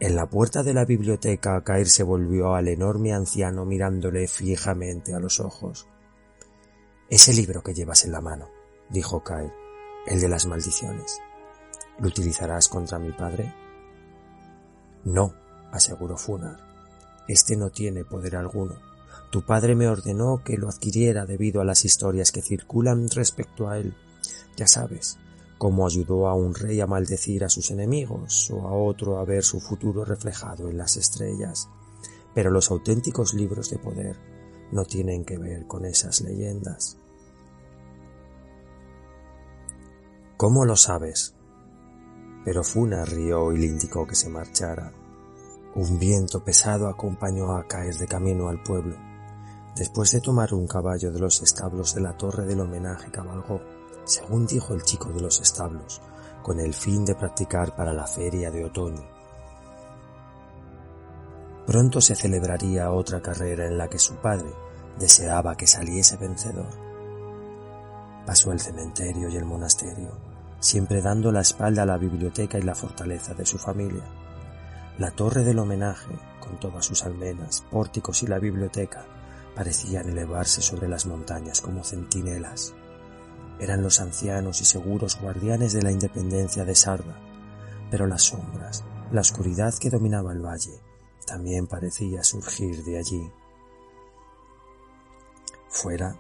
En 0.02 0.18
la 0.18 0.26
puerta 0.26 0.64
de 0.64 0.74
la 0.74 0.84
biblioteca 0.84 1.64
Caer 1.64 1.88
se 1.88 2.04
volvió 2.04 2.56
al 2.56 2.68
enorme 2.68 3.14
anciano 3.14 3.64
mirándole 3.66 4.28
fijamente 4.28 5.14
a 5.14 5.20
los 5.20 5.40
ojos. 5.40 5.88
Ese 7.10 7.34
libro 7.34 7.64
que 7.64 7.74
llevas 7.74 8.04
en 8.04 8.12
la 8.12 8.22
mano, 8.22 8.50
dijo 8.90 9.24
Caer, 9.24 9.54
el 10.08 10.20
de 10.20 10.28
las 10.28 10.46
maldiciones. 10.46 11.22
¿Lo 12.00 12.08
utilizarás 12.08 12.68
contra 12.68 13.00
mi 13.00 13.14
padre? 13.14 13.69
No, 15.04 15.34
aseguró 15.72 16.18
Funar. 16.18 16.60
Este 17.28 17.56
no 17.56 17.70
tiene 17.70 18.04
poder 18.04 18.36
alguno. 18.36 18.76
Tu 19.32 19.44
padre 19.44 19.76
me 19.76 19.88
ordenó 19.88 20.42
que 20.44 20.58
lo 20.58 20.68
adquiriera 20.70 21.26
debido 21.26 21.62
a 21.62 21.66
las 21.66 21.86
historias 21.86 22.32
que 22.32 22.42
circulan 22.42 23.08
respecto 23.10 23.70
a 23.70 23.78
él. 23.78 23.96
Ya 24.58 24.68
sabes, 24.68 25.18
como 25.60 25.86
ayudó 25.86 26.28
a 26.28 26.34
un 26.34 26.56
rey 26.56 26.82
a 26.82 26.88
maldecir 26.88 27.44
a 27.44 27.50
sus 27.50 27.70
enemigos 27.70 28.50
o 28.50 28.68
a 28.68 28.74
otro 28.74 29.20
a 29.20 29.26
ver 29.26 29.44
su 29.44 29.60
futuro 29.60 30.04
reflejado 30.06 30.70
en 30.70 30.78
las 30.78 30.98
estrellas. 30.98 31.70
Pero 32.34 32.50
los 32.50 32.72
auténticos 32.72 33.34
libros 33.34 33.70
de 33.70 33.78
poder 33.78 34.18
no 34.72 34.86
tienen 34.86 35.26
que 35.26 35.38
ver 35.38 35.68
con 35.68 35.86
esas 35.86 36.22
leyendas. 36.22 36.98
¿Cómo 40.38 40.66
lo 40.66 40.76
sabes? 40.76 41.36
Pero 42.46 42.64
Funa 42.64 43.06
rió 43.06 43.52
y 43.52 43.58
le 43.58 43.66
indicó 43.68 44.08
que 44.08 44.16
se 44.16 44.30
marchara. 44.30 44.92
Un 45.76 46.00
viento 46.00 46.44
pesado 46.44 46.88
acompañó 46.88 47.56
a 47.56 47.68
caer 47.68 47.96
de 47.96 48.08
camino 48.08 48.50
al 48.50 48.64
pueblo. 48.64 48.96
Después 49.76 50.12
de 50.12 50.22
tomar 50.22 50.54
un 50.54 50.68
caballo 50.68 51.12
de 51.12 51.20
los 51.20 51.42
establos 51.42 51.94
de 51.94 52.02
la 52.02 52.18
torre 52.18 52.46
del 52.46 52.62
homenaje 52.62 53.12
cabalgó 53.12 53.62
según 54.10 54.48
dijo 54.48 54.74
el 54.74 54.82
chico 54.82 55.12
de 55.12 55.22
los 55.22 55.40
establos, 55.40 56.02
con 56.42 56.60
el 56.60 56.74
fin 56.74 57.06
de 57.06 57.16
practicar 57.16 57.76
para 57.76 57.94
la 57.94 58.08
feria 58.08 58.50
de 58.50 58.66
otoño. 58.66 59.04
Pronto 61.68 62.02
se 62.02 62.16
celebraría 62.16 62.92
otra 62.92 63.22
carrera 63.22 63.68
en 63.68 63.78
la 63.78 63.88
que 63.88 64.00
su 64.00 64.16
padre 64.16 64.52
deseaba 64.98 65.56
que 65.56 65.68
saliese 65.68 66.18
vencedor. 66.18 66.70
Pasó 68.26 68.52
el 68.52 68.60
cementerio 68.60 69.30
y 69.30 69.38
el 69.38 69.46
monasterio, 69.46 70.18
siempre 70.60 71.02
dando 71.02 71.32
la 71.32 71.42
espalda 71.42 71.84
a 71.84 71.86
la 71.86 71.98
biblioteca 71.98 72.58
y 72.58 72.64
la 72.64 72.76
fortaleza 72.76 73.34
de 73.34 73.46
su 73.46 73.58
familia. 73.58 74.04
La 74.98 75.12
torre 75.12 75.44
del 75.44 75.60
homenaje, 75.60 76.14
con 76.40 76.60
todas 76.60 76.86
sus 76.86 77.04
almenas, 77.04 77.64
pórticos 77.72 78.24
y 78.24 78.28
la 78.28 78.40
biblioteca, 78.40 79.06
parecían 79.56 80.10
elevarse 80.10 80.62
sobre 80.62 80.88
las 80.88 81.06
montañas 81.06 81.62
como 81.62 81.84
centinelas 81.84 82.74
eran 83.60 83.84
los 83.84 84.00
ancianos 84.00 84.62
y 84.62 84.66
seguros 84.66 85.20
guardianes 85.20 85.74
de 85.74 85.82
la 85.82 85.92
independencia 85.92 86.64
de 86.64 86.76
Sarda, 86.76 87.20
pero 87.92 88.08
las 88.08 88.24
sombras, 88.24 88.86
la 89.12 89.22
oscuridad 89.22 89.74
que 89.74 89.90
dominaba 89.90 90.32
el 90.32 90.44
valle, 90.44 90.80
también 91.26 91.68
parecía 91.68 92.24
surgir 92.24 92.84
de 92.86 92.98
allí. 92.98 93.32
Fuera, 95.68 96.18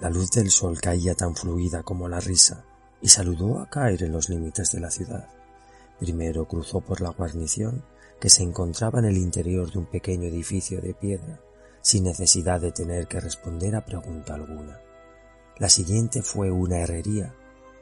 la 0.00 0.10
luz 0.10 0.30
del 0.32 0.50
sol 0.50 0.80
caía 0.80 1.14
tan 1.14 1.36
fluida 1.36 1.84
como 1.84 2.08
la 2.08 2.18
risa 2.18 2.66
y 3.02 3.08
saludó 3.08 3.60
a 3.60 3.68
caer 3.68 4.02
en 4.02 4.12
los 4.12 4.28
límites 4.28 4.72
de 4.72 4.80
la 4.80 4.90
ciudad. 4.90 5.28
Primero 5.98 6.46
cruzó 6.46 6.80
por 6.80 7.00
la 7.00 7.10
guarnición 7.10 7.84
que 8.20 8.30
se 8.30 8.42
encontraba 8.42 8.98
en 8.98 9.06
el 9.06 9.16
interior 9.16 9.70
de 9.70 9.78
un 9.78 9.86
pequeño 9.86 10.28
edificio 10.28 10.80
de 10.80 10.94
piedra, 10.94 11.40
sin 11.80 12.04
necesidad 12.04 12.60
de 12.60 12.72
tener 12.72 13.06
que 13.06 13.20
responder 13.20 13.74
a 13.74 13.84
pregunta 13.84 14.34
alguna. 14.34 14.80
La 15.58 15.68
siguiente 15.68 16.22
fue 16.22 16.50
una 16.50 16.78
herrería, 16.78 17.34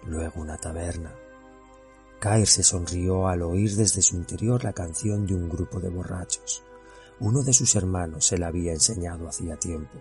luego 0.05 0.41
una 0.41 0.57
taberna. 0.57 1.15
Kair 2.21 2.47
se 2.47 2.63
sonrió 2.63 3.29
al 3.29 3.43
oír 3.43 3.75
desde 3.77 4.03
su 4.03 4.17
interior 4.17 4.65
la 4.65 4.73
canción 4.73 5.27
de 5.27 5.35
un 5.35 5.49
grupo 5.49 5.81
de 5.81 5.89
borrachos. 5.89 6.65
Uno 7.21 7.43
de 7.43 7.53
sus 7.53 7.75
hermanos 7.77 8.27
se 8.27 8.39
la 8.39 8.49
había 8.49 8.73
enseñado 8.73 9.29
hacía 9.29 9.57
tiempo. 9.57 9.99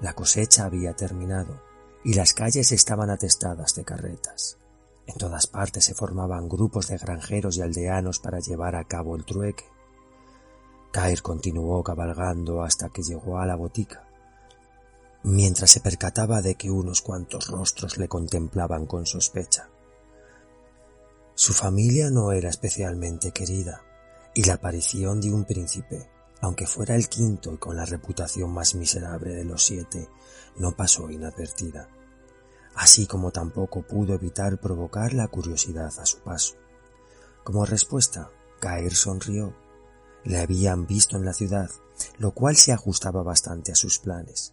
La 0.00 0.14
cosecha 0.14 0.66
había 0.66 0.94
terminado 0.94 1.60
y 2.06 2.14
las 2.14 2.34
calles 2.34 2.70
estaban 2.70 3.10
atestadas 3.10 3.74
de 3.74 3.82
carretas. 3.82 4.58
En 5.08 5.16
todas 5.16 5.48
partes 5.48 5.86
se 5.86 5.94
formaban 5.94 6.48
grupos 6.48 6.86
de 6.86 6.98
granjeros 6.98 7.56
y 7.56 7.62
aldeanos 7.62 8.20
para 8.20 8.38
llevar 8.38 8.76
a 8.76 8.84
cabo 8.84 9.16
el 9.16 9.24
trueque. 9.24 9.64
Cair 10.92 11.20
continuó 11.20 11.82
cabalgando 11.82 12.62
hasta 12.62 12.90
que 12.90 13.02
llegó 13.02 13.40
a 13.40 13.46
la 13.46 13.56
botica, 13.56 14.06
mientras 15.24 15.68
se 15.68 15.80
percataba 15.80 16.42
de 16.42 16.54
que 16.54 16.70
unos 16.70 17.02
cuantos 17.02 17.48
rostros 17.48 17.98
le 17.98 18.06
contemplaban 18.06 18.86
con 18.86 19.04
sospecha. 19.04 19.68
Su 21.34 21.54
familia 21.54 22.08
no 22.08 22.30
era 22.30 22.50
especialmente 22.50 23.32
querida, 23.32 23.82
y 24.32 24.44
la 24.44 24.54
aparición 24.54 25.20
de 25.20 25.32
un 25.32 25.44
príncipe, 25.44 26.08
aunque 26.40 26.68
fuera 26.68 26.94
el 26.94 27.08
quinto 27.08 27.52
y 27.52 27.56
con 27.56 27.74
la 27.74 27.84
reputación 27.84 28.52
más 28.52 28.76
miserable 28.76 29.34
de 29.34 29.44
los 29.44 29.66
siete, 29.66 30.08
no 30.56 30.70
pasó 30.70 31.10
inadvertida 31.10 31.88
así 32.76 33.06
como 33.06 33.32
tampoco 33.32 33.82
pudo 33.82 34.14
evitar 34.14 34.60
provocar 34.60 35.14
la 35.14 35.28
curiosidad 35.28 35.92
a 35.98 36.06
su 36.06 36.18
paso. 36.18 36.54
Como 37.42 37.64
respuesta, 37.64 38.30
Caer 38.60 38.94
sonrió. 38.94 39.56
Le 40.24 40.38
habían 40.38 40.86
visto 40.86 41.16
en 41.16 41.24
la 41.24 41.32
ciudad, 41.32 41.70
lo 42.18 42.32
cual 42.32 42.56
se 42.56 42.72
ajustaba 42.72 43.22
bastante 43.22 43.72
a 43.72 43.76
sus 43.76 43.98
planes. 43.98 44.52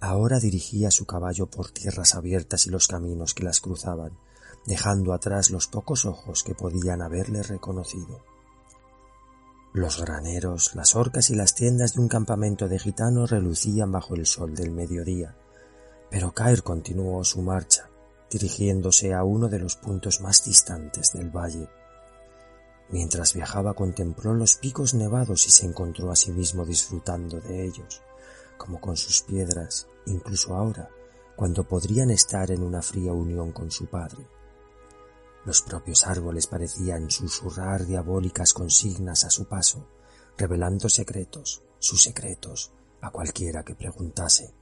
Ahora 0.00 0.38
dirigía 0.38 0.90
su 0.90 1.06
caballo 1.06 1.46
por 1.46 1.70
tierras 1.70 2.14
abiertas 2.14 2.66
y 2.66 2.70
los 2.70 2.88
caminos 2.88 3.32
que 3.32 3.44
las 3.44 3.60
cruzaban, 3.60 4.18
dejando 4.66 5.14
atrás 5.14 5.50
los 5.50 5.68
pocos 5.68 6.04
ojos 6.04 6.42
que 6.42 6.54
podían 6.54 7.00
haberle 7.00 7.42
reconocido. 7.42 8.22
Los 9.72 10.00
graneros, 10.00 10.74
las 10.74 10.96
orcas 10.96 11.30
y 11.30 11.34
las 11.34 11.54
tiendas 11.54 11.94
de 11.94 12.00
un 12.00 12.08
campamento 12.08 12.68
de 12.68 12.78
gitanos 12.78 13.30
relucían 13.30 13.92
bajo 13.92 14.14
el 14.14 14.26
sol 14.26 14.54
del 14.54 14.72
mediodía, 14.72 15.36
pero 16.10 16.32
Cair 16.32 16.62
continuó 16.62 17.22
su 17.24 17.42
marcha, 17.42 17.90
dirigiéndose 18.30 19.14
a 19.14 19.24
uno 19.24 19.48
de 19.48 19.58
los 19.58 19.76
puntos 19.76 20.20
más 20.20 20.44
distantes 20.44 21.12
del 21.12 21.30
valle. 21.30 21.68
Mientras 22.88 23.34
viajaba 23.34 23.74
contempló 23.74 24.34
los 24.34 24.56
picos 24.56 24.94
nevados 24.94 25.46
y 25.46 25.50
se 25.50 25.66
encontró 25.66 26.10
a 26.10 26.16
sí 26.16 26.30
mismo 26.30 26.64
disfrutando 26.64 27.40
de 27.40 27.64
ellos, 27.64 28.02
como 28.56 28.80
con 28.80 28.96
sus 28.96 29.22
piedras, 29.22 29.88
incluso 30.06 30.54
ahora, 30.54 30.88
cuando 31.34 31.64
podrían 31.64 32.10
estar 32.10 32.50
en 32.50 32.62
una 32.62 32.82
fría 32.82 33.12
unión 33.12 33.52
con 33.52 33.70
su 33.70 33.86
padre. 33.86 34.26
Los 35.44 35.62
propios 35.62 36.06
árboles 36.06 36.46
parecían 36.46 37.10
susurrar 37.10 37.86
diabólicas 37.86 38.52
consignas 38.52 39.24
a 39.24 39.30
su 39.30 39.46
paso, 39.46 39.86
revelando 40.36 40.88
secretos, 40.88 41.62
sus 41.78 42.02
secretos, 42.02 42.72
a 43.00 43.10
cualquiera 43.10 43.62
que 43.62 43.74
preguntase. 43.74 44.55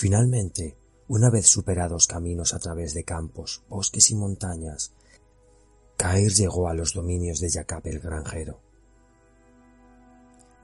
Finalmente, 0.00 0.78
una 1.08 1.28
vez 1.28 1.46
superados 1.46 2.06
caminos 2.06 2.54
a 2.54 2.58
través 2.58 2.94
de 2.94 3.04
campos, 3.04 3.64
bosques 3.68 4.10
y 4.10 4.14
montañas, 4.14 4.94
Cair 5.98 6.32
llegó 6.32 6.68
a 6.68 6.74
los 6.74 6.94
dominios 6.94 7.38
de 7.38 7.50
Jacob 7.50 7.82
el 7.84 8.00
granjero. 8.00 8.62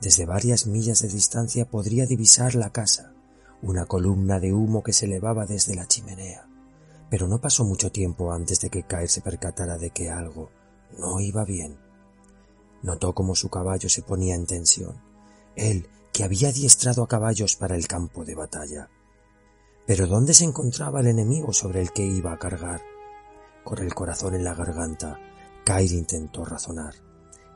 Desde 0.00 0.24
varias 0.24 0.66
millas 0.66 1.02
de 1.02 1.08
distancia 1.08 1.68
podría 1.68 2.06
divisar 2.06 2.54
la 2.54 2.72
casa, 2.72 3.12
una 3.60 3.84
columna 3.84 4.40
de 4.40 4.54
humo 4.54 4.82
que 4.82 4.94
se 4.94 5.04
elevaba 5.04 5.44
desde 5.44 5.74
la 5.74 5.86
chimenea, 5.86 6.48
pero 7.10 7.28
no 7.28 7.38
pasó 7.38 7.62
mucho 7.66 7.92
tiempo 7.92 8.32
antes 8.32 8.62
de 8.62 8.70
que 8.70 8.84
Cair 8.84 9.10
se 9.10 9.20
percatara 9.20 9.76
de 9.76 9.90
que 9.90 10.08
algo 10.08 10.48
no 10.98 11.20
iba 11.20 11.44
bien. 11.44 11.76
Notó 12.82 13.14
cómo 13.14 13.34
su 13.34 13.50
caballo 13.50 13.90
se 13.90 14.00
ponía 14.00 14.34
en 14.34 14.46
tensión, 14.46 14.96
él 15.56 15.90
que 16.10 16.24
había 16.24 16.48
adiestrado 16.48 17.02
a 17.02 17.06
caballos 17.06 17.56
para 17.56 17.76
el 17.76 17.86
campo 17.86 18.24
de 18.24 18.34
batalla. 18.34 18.88
Pero 19.86 20.06
¿dónde 20.06 20.34
se 20.34 20.44
encontraba 20.44 21.00
el 21.00 21.06
enemigo 21.06 21.52
sobre 21.52 21.80
el 21.80 21.92
que 21.92 22.04
iba 22.04 22.32
a 22.32 22.38
cargar? 22.38 22.82
Con 23.62 23.78
el 23.78 23.94
corazón 23.94 24.34
en 24.34 24.44
la 24.44 24.54
garganta, 24.54 25.18
Kair 25.64 25.92
intentó 25.92 26.44
razonar. 26.44 26.94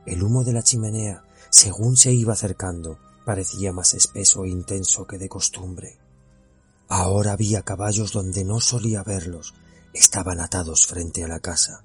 El 0.07 0.23
humo 0.23 0.45
de 0.45 0.53
la 0.53 0.63
chimenea, 0.63 1.25
según 1.51 1.97
se 1.97 2.13
iba 2.13 2.33
acercando, 2.33 2.99
parecía 3.25 3.73
más 3.73 3.95
espeso 3.95 4.45
e 4.45 4.49
intenso 4.49 5.07
que 5.07 5.19
de 5.19 5.29
costumbre. 5.29 5.99
Ahora 6.89 7.33
había 7.33 7.63
caballos 7.63 8.13
donde 8.13 8.45
no 8.45 8.61
solía 8.61 9.03
verlos, 9.03 9.55
estaban 9.93 10.41
atados 10.41 10.87
frente 10.87 11.25
a 11.25 11.29
la 11.29 11.41
casa. 11.41 11.85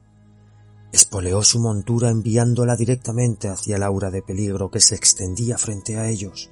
Espoleó 0.91 1.43
su 1.43 1.59
montura 1.59 2.09
enviándola 2.09 2.75
directamente 2.75 3.49
hacia 3.49 3.75
el 3.75 3.83
aura 3.83 4.11
de 4.11 4.21
peligro 4.21 4.71
que 4.71 4.79
se 4.79 4.95
extendía 4.95 5.57
frente 5.57 5.97
a 5.97 6.07
ellos. 6.07 6.49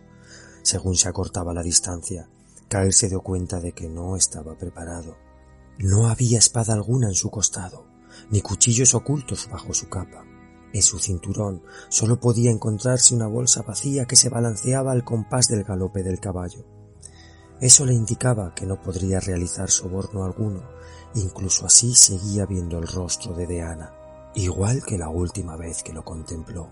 Según 0.63 0.95
se 0.95 1.07
acortaba 1.07 1.53
la 1.53 1.63
distancia, 1.63 2.29
Caer 2.73 2.91
se 2.91 3.07
dio 3.07 3.21
cuenta 3.21 3.59
de 3.59 3.73
que 3.73 3.87
no 3.87 4.15
estaba 4.15 4.57
preparado. 4.57 5.15
No 5.77 6.07
había 6.07 6.39
espada 6.39 6.73
alguna 6.73 7.07
en 7.07 7.13
su 7.13 7.29
costado, 7.29 7.85
ni 8.31 8.41
cuchillos 8.41 8.95
ocultos 8.95 9.47
bajo 9.47 9.75
su 9.75 9.89
capa. 9.89 10.25
En 10.73 10.81
su 10.81 10.97
cinturón 10.97 11.61
solo 11.89 12.19
podía 12.19 12.49
encontrarse 12.49 13.13
una 13.13 13.27
bolsa 13.27 13.61
vacía 13.61 14.05
que 14.05 14.15
se 14.15 14.29
balanceaba 14.29 14.91
al 14.91 15.03
compás 15.03 15.49
del 15.49 15.63
galope 15.63 16.01
del 16.01 16.19
caballo. 16.19 16.65
Eso 17.61 17.85
le 17.85 17.93
indicaba 17.93 18.55
que 18.55 18.65
no 18.65 18.81
podría 18.81 19.19
realizar 19.19 19.69
soborno 19.69 20.23
alguno, 20.23 20.63
incluso 21.13 21.67
así 21.67 21.93
seguía 21.93 22.47
viendo 22.47 22.79
el 22.79 22.87
rostro 22.87 23.35
de 23.35 23.45
Deana, 23.45 23.93
igual 24.33 24.81
que 24.83 24.97
la 24.97 25.09
última 25.09 25.55
vez 25.57 25.83
que 25.83 25.93
lo 25.93 26.03
contempló. 26.03 26.71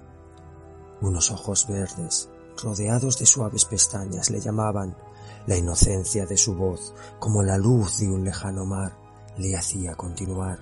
Unos 1.00 1.30
ojos 1.30 1.68
verdes, 1.68 2.28
rodeados 2.58 3.20
de 3.20 3.28
suaves 3.28 3.66
pestañas, 3.66 4.32
le 4.32 4.42
llamaban 4.42 4.98
la 5.47 5.58
inocencia 5.58 6.25
de 6.25 6.38
su 6.38 6.56
voz, 6.56 6.93
como 7.19 7.43
la 7.43 7.58
luz 7.58 7.99
de 7.99 8.10
un 8.10 8.23
lejano 8.23 8.65
mar, 8.65 8.97
le 9.38 9.56
hacía 9.56 9.95
continuar. 9.95 10.60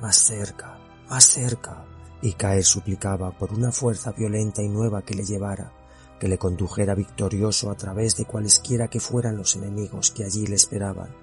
Más 0.00 0.16
cerca, 0.16 0.78
más 1.08 1.24
cerca, 1.24 1.84
y 2.22 2.32
caer 2.32 2.64
suplicaba 2.64 3.36
por 3.36 3.52
una 3.52 3.72
fuerza 3.72 4.12
violenta 4.12 4.62
y 4.62 4.68
nueva 4.68 5.02
que 5.02 5.14
le 5.14 5.24
llevara, 5.24 5.72
que 6.20 6.28
le 6.28 6.38
condujera 6.38 6.94
victorioso 6.94 7.70
a 7.70 7.74
través 7.74 8.16
de 8.16 8.24
cualesquiera 8.24 8.88
que 8.88 9.00
fueran 9.00 9.36
los 9.36 9.56
enemigos 9.56 10.10
que 10.10 10.24
allí 10.24 10.46
le 10.46 10.54
esperaban. 10.54 11.14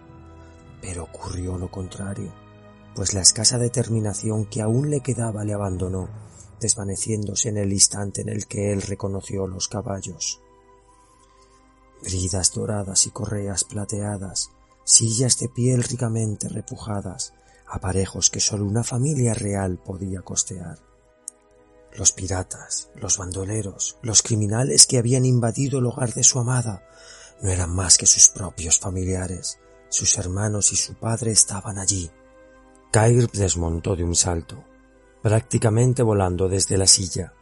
Pero 0.82 1.04
ocurrió 1.04 1.58
lo 1.58 1.72
contrario, 1.72 2.32
pues 2.96 3.13
la 3.13 3.22
escasa 3.22 3.58
determinación 3.58 4.46
que 4.46 4.62
aún 4.62 4.89
le 4.89 5.00
quedaba 5.00 5.43
le 5.43 5.54
abandonó, 5.54 6.10
desvaneciéndose 6.60 7.50
en 7.50 7.58
el 7.58 7.74
instante 7.74 8.22
en 8.22 8.30
el 8.30 8.46
que 8.46 8.72
él 8.72 8.82
reconoció 8.82 9.48
los 9.48 9.67
caballos 9.67 10.41
bridas 12.04 12.52
doradas 12.54 13.08
y 13.08 13.12
correas 13.12 13.63
plateadas, 13.63 14.52
sillas 14.84 15.39
de 15.39 15.50
piel 15.50 15.84
ricamente 15.84 16.50
repujadas, 16.50 17.34
aparejos 17.68 18.30
que 18.30 18.39
sólo 18.39 18.66
una 18.66 18.84
familia 18.84 19.34
real 19.34 19.80
podía 19.84 20.22
costear. 20.22 20.80
Los 21.94 22.12
piratas, 22.12 22.89
los 22.96 23.18
bandoleros, 23.18 23.98
los 24.02 24.22
criminales 24.22 24.86
que 24.86 24.98
habían 24.98 25.26
invadido 25.26 25.80
el 25.80 25.86
hogar 25.86 26.13
de 26.13 26.24
su 26.24 26.39
amada, 26.39 26.84
no 27.42 27.50
eran 27.50 27.74
más 27.74 27.98
que 27.98 28.06
sus 28.06 28.30
propios 28.30 28.80
familiares. 28.80 29.60
Sus 29.89 30.18
hermanos 30.18 30.72
y 30.74 30.76
su 30.76 30.96
padre 30.96 31.32
estaban 31.32 31.78
allí. 31.78 32.10
Kair 32.92 33.30
desmontó 33.32 33.96
de 33.96 34.04
un 34.04 34.16
salto, 34.16 34.63
prácticamente 35.22 36.04
volando 36.04 36.50
desde 36.50 36.78
la 36.78 36.88
silla, 36.88 37.34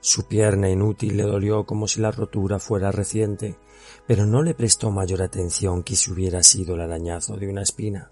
su 0.00 0.26
pierna 0.26 0.70
inútil 0.70 1.16
le 1.16 1.24
dolió 1.24 1.66
como 1.66 1.86
si 1.86 2.00
la 2.00 2.10
rotura 2.10 2.58
fuera 2.58 2.90
reciente, 2.90 3.58
pero 4.06 4.24
no 4.24 4.42
le 4.42 4.54
prestó 4.54 4.90
mayor 4.90 5.22
atención 5.22 5.82
que 5.82 5.96
si 5.96 6.10
hubiera 6.10 6.42
sido 6.42 6.74
el 6.74 6.80
arañazo 6.80 7.36
de 7.36 7.48
una 7.48 7.62
espina. 7.62 8.10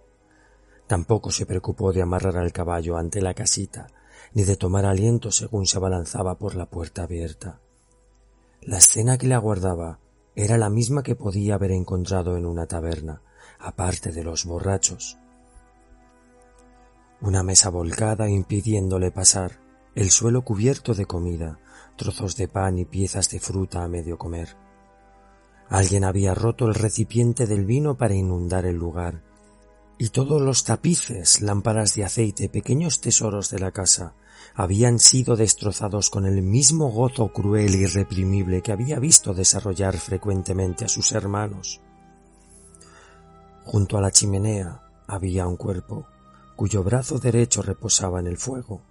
Tampoco 0.86 1.30
se 1.30 1.46
preocupó 1.46 1.92
de 1.92 2.02
amarrar 2.02 2.36
al 2.36 2.52
caballo 2.52 2.96
ante 2.96 3.22
la 3.22 3.34
casita, 3.34 3.86
ni 4.34 4.44
de 4.44 4.56
tomar 4.56 4.84
aliento 4.84 5.30
según 5.30 5.66
se 5.66 5.78
abalanzaba 5.78 6.38
por 6.38 6.54
la 6.54 6.66
puerta 6.66 7.04
abierta. 7.04 7.60
La 8.60 8.78
escena 8.78 9.16
que 9.16 9.26
le 9.26 9.34
aguardaba 9.34 9.98
era 10.34 10.58
la 10.58 10.70
misma 10.70 11.02
que 11.02 11.16
podía 11.16 11.54
haber 11.54 11.72
encontrado 11.72 12.36
en 12.36 12.46
una 12.46 12.66
taberna, 12.66 13.22
aparte 13.58 14.12
de 14.12 14.24
los 14.24 14.44
borrachos. 14.44 15.18
Una 17.20 17.42
mesa 17.42 17.70
volcada 17.70 18.28
impidiéndole 18.28 19.10
pasar, 19.10 19.58
el 19.94 20.10
suelo 20.10 20.42
cubierto 20.42 20.94
de 20.94 21.06
comida, 21.06 21.58
trozos 21.98 22.34
de 22.36 22.48
pan 22.48 22.78
y 22.78 22.86
piezas 22.86 23.28
de 23.28 23.40
fruta 23.40 23.84
a 23.84 23.88
medio 23.88 24.16
comer. 24.16 24.56
Alguien 25.68 26.04
había 26.04 26.32
roto 26.32 26.66
el 26.66 26.74
recipiente 26.74 27.46
del 27.46 27.66
vino 27.66 27.98
para 27.98 28.14
inundar 28.14 28.64
el 28.64 28.76
lugar, 28.76 29.22
y 29.98 30.08
todos 30.08 30.40
los 30.40 30.64
tapices, 30.64 31.42
lámparas 31.42 31.94
de 31.94 32.04
aceite, 32.04 32.48
pequeños 32.48 33.02
tesoros 33.02 33.50
de 33.50 33.58
la 33.58 33.72
casa, 33.72 34.14
habían 34.54 34.98
sido 34.98 35.36
destrozados 35.36 36.08
con 36.08 36.24
el 36.24 36.40
mismo 36.40 36.88
gozo 36.90 37.32
cruel 37.32 37.74
y 37.74 37.82
irreprimible 37.82 38.62
que 38.62 38.72
había 38.72 38.98
visto 38.98 39.34
desarrollar 39.34 39.98
frecuentemente 39.98 40.84
a 40.84 40.88
sus 40.88 41.12
hermanos. 41.12 41.80
Junto 43.64 43.98
a 43.98 44.00
la 44.00 44.10
chimenea 44.10 44.82
había 45.06 45.46
un 45.46 45.56
cuerpo, 45.56 46.06
cuyo 46.56 46.82
brazo 46.82 47.18
derecho 47.18 47.60
reposaba 47.60 48.20
en 48.20 48.28
el 48.28 48.38
fuego. 48.38 48.87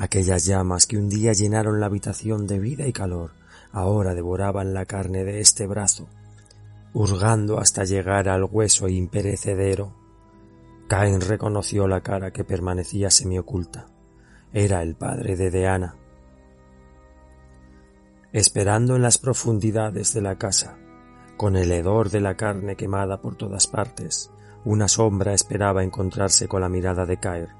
Aquellas 0.00 0.46
llamas 0.46 0.86
que 0.86 0.96
un 0.96 1.10
día 1.10 1.34
llenaron 1.34 1.78
la 1.78 1.84
habitación 1.84 2.46
de 2.46 2.58
vida 2.58 2.86
y 2.86 2.92
calor, 2.92 3.32
ahora 3.70 4.14
devoraban 4.14 4.72
la 4.72 4.86
carne 4.86 5.24
de 5.24 5.40
este 5.40 5.66
brazo, 5.66 6.08
hurgando 6.94 7.60
hasta 7.60 7.84
llegar 7.84 8.30
al 8.30 8.44
hueso 8.44 8.88
imperecedero. 8.88 9.94
Cain 10.88 11.20
reconoció 11.20 11.86
la 11.86 12.00
cara 12.00 12.30
que 12.30 12.44
permanecía 12.44 13.10
semioculta. 13.10 13.88
Era 14.54 14.80
el 14.80 14.94
padre 14.94 15.36
de 15.36 15.50
Deana. 15.50 15.96
Esperando 18.32 18.96
en 18.96 19.02
las 19.02 19.18
profundidades 19.18 20.14
de 20.14 20.22
la 20.22 20.38
casa, 20.38 20.78
con 21.36 21.56
el 21.56 21.70
hedor 21.70 22.08
de 22.08 22.22
la 22.22 22.38
carne 22.38 22.74
quemada 22.74 23.20
por 23.20 23.36
todas 23.36 23.66
partes, 23.66 24.30
una 24.64 24.88
sombra 24.88 25.34
esperaba 25.34 25.84
encontrarse 25.84 26.48
con 26.48 26.62
la 26.62 26.70
mirada 26.70 27.04
de 27.04 27.18
Caer. 27.18 27.50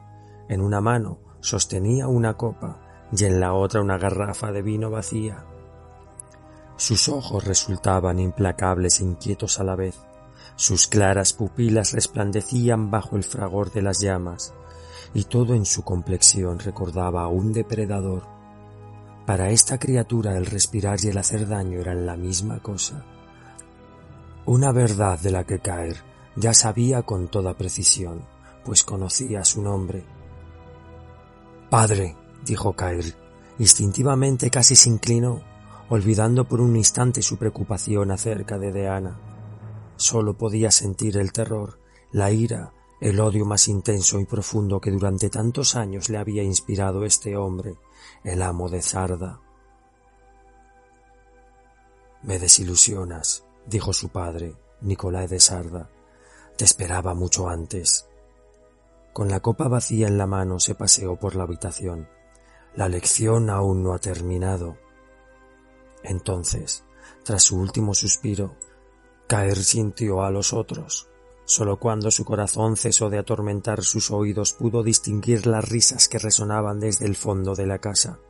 En 0.48 0.62
una 0.62 0.80
mano 0.80 1.29
sostenía 1.40 2.08
una 2.08 2.34
copa 2.34 2.78
y 3.12 3.24
en 3.24 3.40
la 3.40 3.54
otra 3.54 3.80
una 3.80 3.98
garrafa 3.98 4.52
de 4.52 4.62
vino 4.62 4.90
vacía. 4.90 5.44
Sus 6.76 7.08
ojos 7.08 7.44
resultaban 7.44 8.18
implacables 8.18 9.00
e 9.00 9.04
inquietos 9.04 9.60
a 9.60 9.64
la 9.64 9.76
vez. 9.76 9.98
Sus 10.56 10.86
claras 10.86 11.32
pupilas 11.32 11.92
resplandecían 11.92 12.90
bajo 12.90 13.16
el 13.16 13.24
fragor 13.24 13.72
de 13.72 13.82
las 13.82 14.00
llamas, 14.00 14.54
y 15.12 15.24
todo 15.24 15.54
en 15.54 15.66
su 15.66 15.82
complexión 15.82 16.58
recordaba 16.58 17.22
a 17.22 17.28
un 17.28 17.52
depredador. 17.52 18.22
Para 19.26 19.50
esta 19.50 19.78
criatura 19.78 20.36
el 20.36 20.46
respirar 20.46 20.98
y 21.02 21.08
el 21.08 21.18
hacer 21.18 21.46
daño 21.48 21.80
eran 21.80 22.06
la 22.06 22.16
misma 22.16 22.60
cosa. 22.60 23.04
Una 24.46 24.72
verdad 24.72 25.18
de 25.18 25.30
la 25.30 25.44
que 25.44 25.60
caer 25.60 25.96
ya 26.36 26.54
sabía 26.54 27.02
con 27.02 27.28
toda 27.28 27.54
precisión, 27.54 28.22
pues 28.64 28.84
conocía 28.84 29.44
su 29.44 29.62
nombre. 29.62 30.04
Padre, 31.70 32.16
dijo 32.44 32.72
Caer, 32.72 33.14
instintivamente 33.60 34.50
casi 34.50 34.74
se 34.74 34.88
inclinó, 34.88 35.40
olvidando 35.88 36.48
por 36.48 36.60
un 36.60 36.74
instante 36.74 37.22
su 37.22 37.36
preocupación 37.36 38.10
acerca 38.10 38.58
de 38.58 38.72
Deana. 38.72 39.20
Solo 39.94 40.36
podía 40.36 40.72
sentir 40.72 41.16
el 41.16 41.32
terror, 41.32 41.78
la 42.10 42.32
ira, 42.32 42.72
el 43.00 43.20
odio 43.20 43.44
más 43.44 43.68
intenso 43.68 44.18
y 44.18 44.24
profundo 44.24 44.80
que 44.80 44.90
durante 44.90 45.30
tantos 45.30 45.76
años 45.76 46.08
le 46.08 46.18
había 46.18 46.42
inspirado 46.42 47.04
este 47.04 47.36
hombre, 47.36 47.76
el 48.24 48.42
amo 48.42 48.68
de 48.68 48.82
Zarda. 48.82 49.40
Me 52.24 52.40
desilusionas, 52.40 53.44
dijo 53.66 53.92
su 53.92 54.08
padre, 54.08 54.56
Nicolás 54.80 55.30
de 55.30 55.38
Sarda, 55.38 55.88
te 56.56 56.64
esperaba 56.64 57.14
mucho 57.14 57.48
antes. 57.48 58.09
Con 59.12 59.28
la 59.28 59.40
copa 59.40 59.68
vacía 59.68 60.06
en 60.06 60.18
la 60.18 60.26
mano 60.26 60.60
se 60.60 60.74
paseó 60.74 61.16
por 61.16 61.34
la 61.34 61.42
habitación. 61.44 62.08
La 62.74 62.88
lección 62.88 63.50
aún 63.50 63.82
no 63.82 63.92
ha 63.92 63.98
terminado. 63.98 64.78
Entonces, 66.02 66.84
tras 67.24 67.42
su 67.42 67.58
último 67.58 67.94
suspiro, 67.94 68.56
caer 69.26 69.56
sintió 69.56 70.22
a 70.22 70.30
los 70.30 70.52
otros. 70.52 71.08
Solo 71.44 71.80
cuando 71.80 72.12
su 72.12 72.24
corazón 72.24 72.76
cesó 72.76 73.10
de 73.10 73.18
atormentar 73.18 73.82
sus 73.82 74.12
oídos 74.12 74.52
pudo 74.52 74.84
distinguir 74.84 75.46
las 75.46 75.68
risas 75.68 76.08
que 76.08 76.20
resonaban 76.20 76.78
desde 76.78 77.06
el 77.06 77.16
fondo 77.16 77.56
de 77.56 77.66
la 77.66 77.78
casa. 77.78 78.20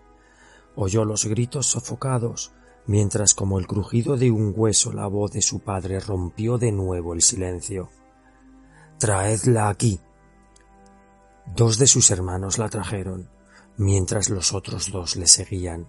Oyó 0.75 1.05
los 1.05 1.27
gritos 1.27 1.67
sofocados, 1.67 2.53
mientras 2.87 3.35
como 3.35 3.59
el 3.59 3.67
crujido 3.67 4.17
de 4.17 4.31
un 4.31 4.55
hueso 4.57 4.93
la 4.93 5.07
voz 5.07 5.33
de 5.33 5.43
su 5.43 5.61
padre 5.61 6.01
rompió 6.01 6.57
de 6.57 6.73
nuevo 6.73 7.13
el 7.13 7.21
silencio. 7.21 7.91
Traedla 8.99 9.69
aquí. 9.69 10.01
Dos 11.47 11.79
de 11.79 11.87
sus 11.87 12.11
hermanos 12.11 12.59
la 12.59 12.69
trajeron, 12.69 13.29
mientras 13.77 14.31
los 14.31 14.53
otros 14.53 14.91
dos 14.93 15.17
le 15.17 15.27
seguían. 15.27 15.89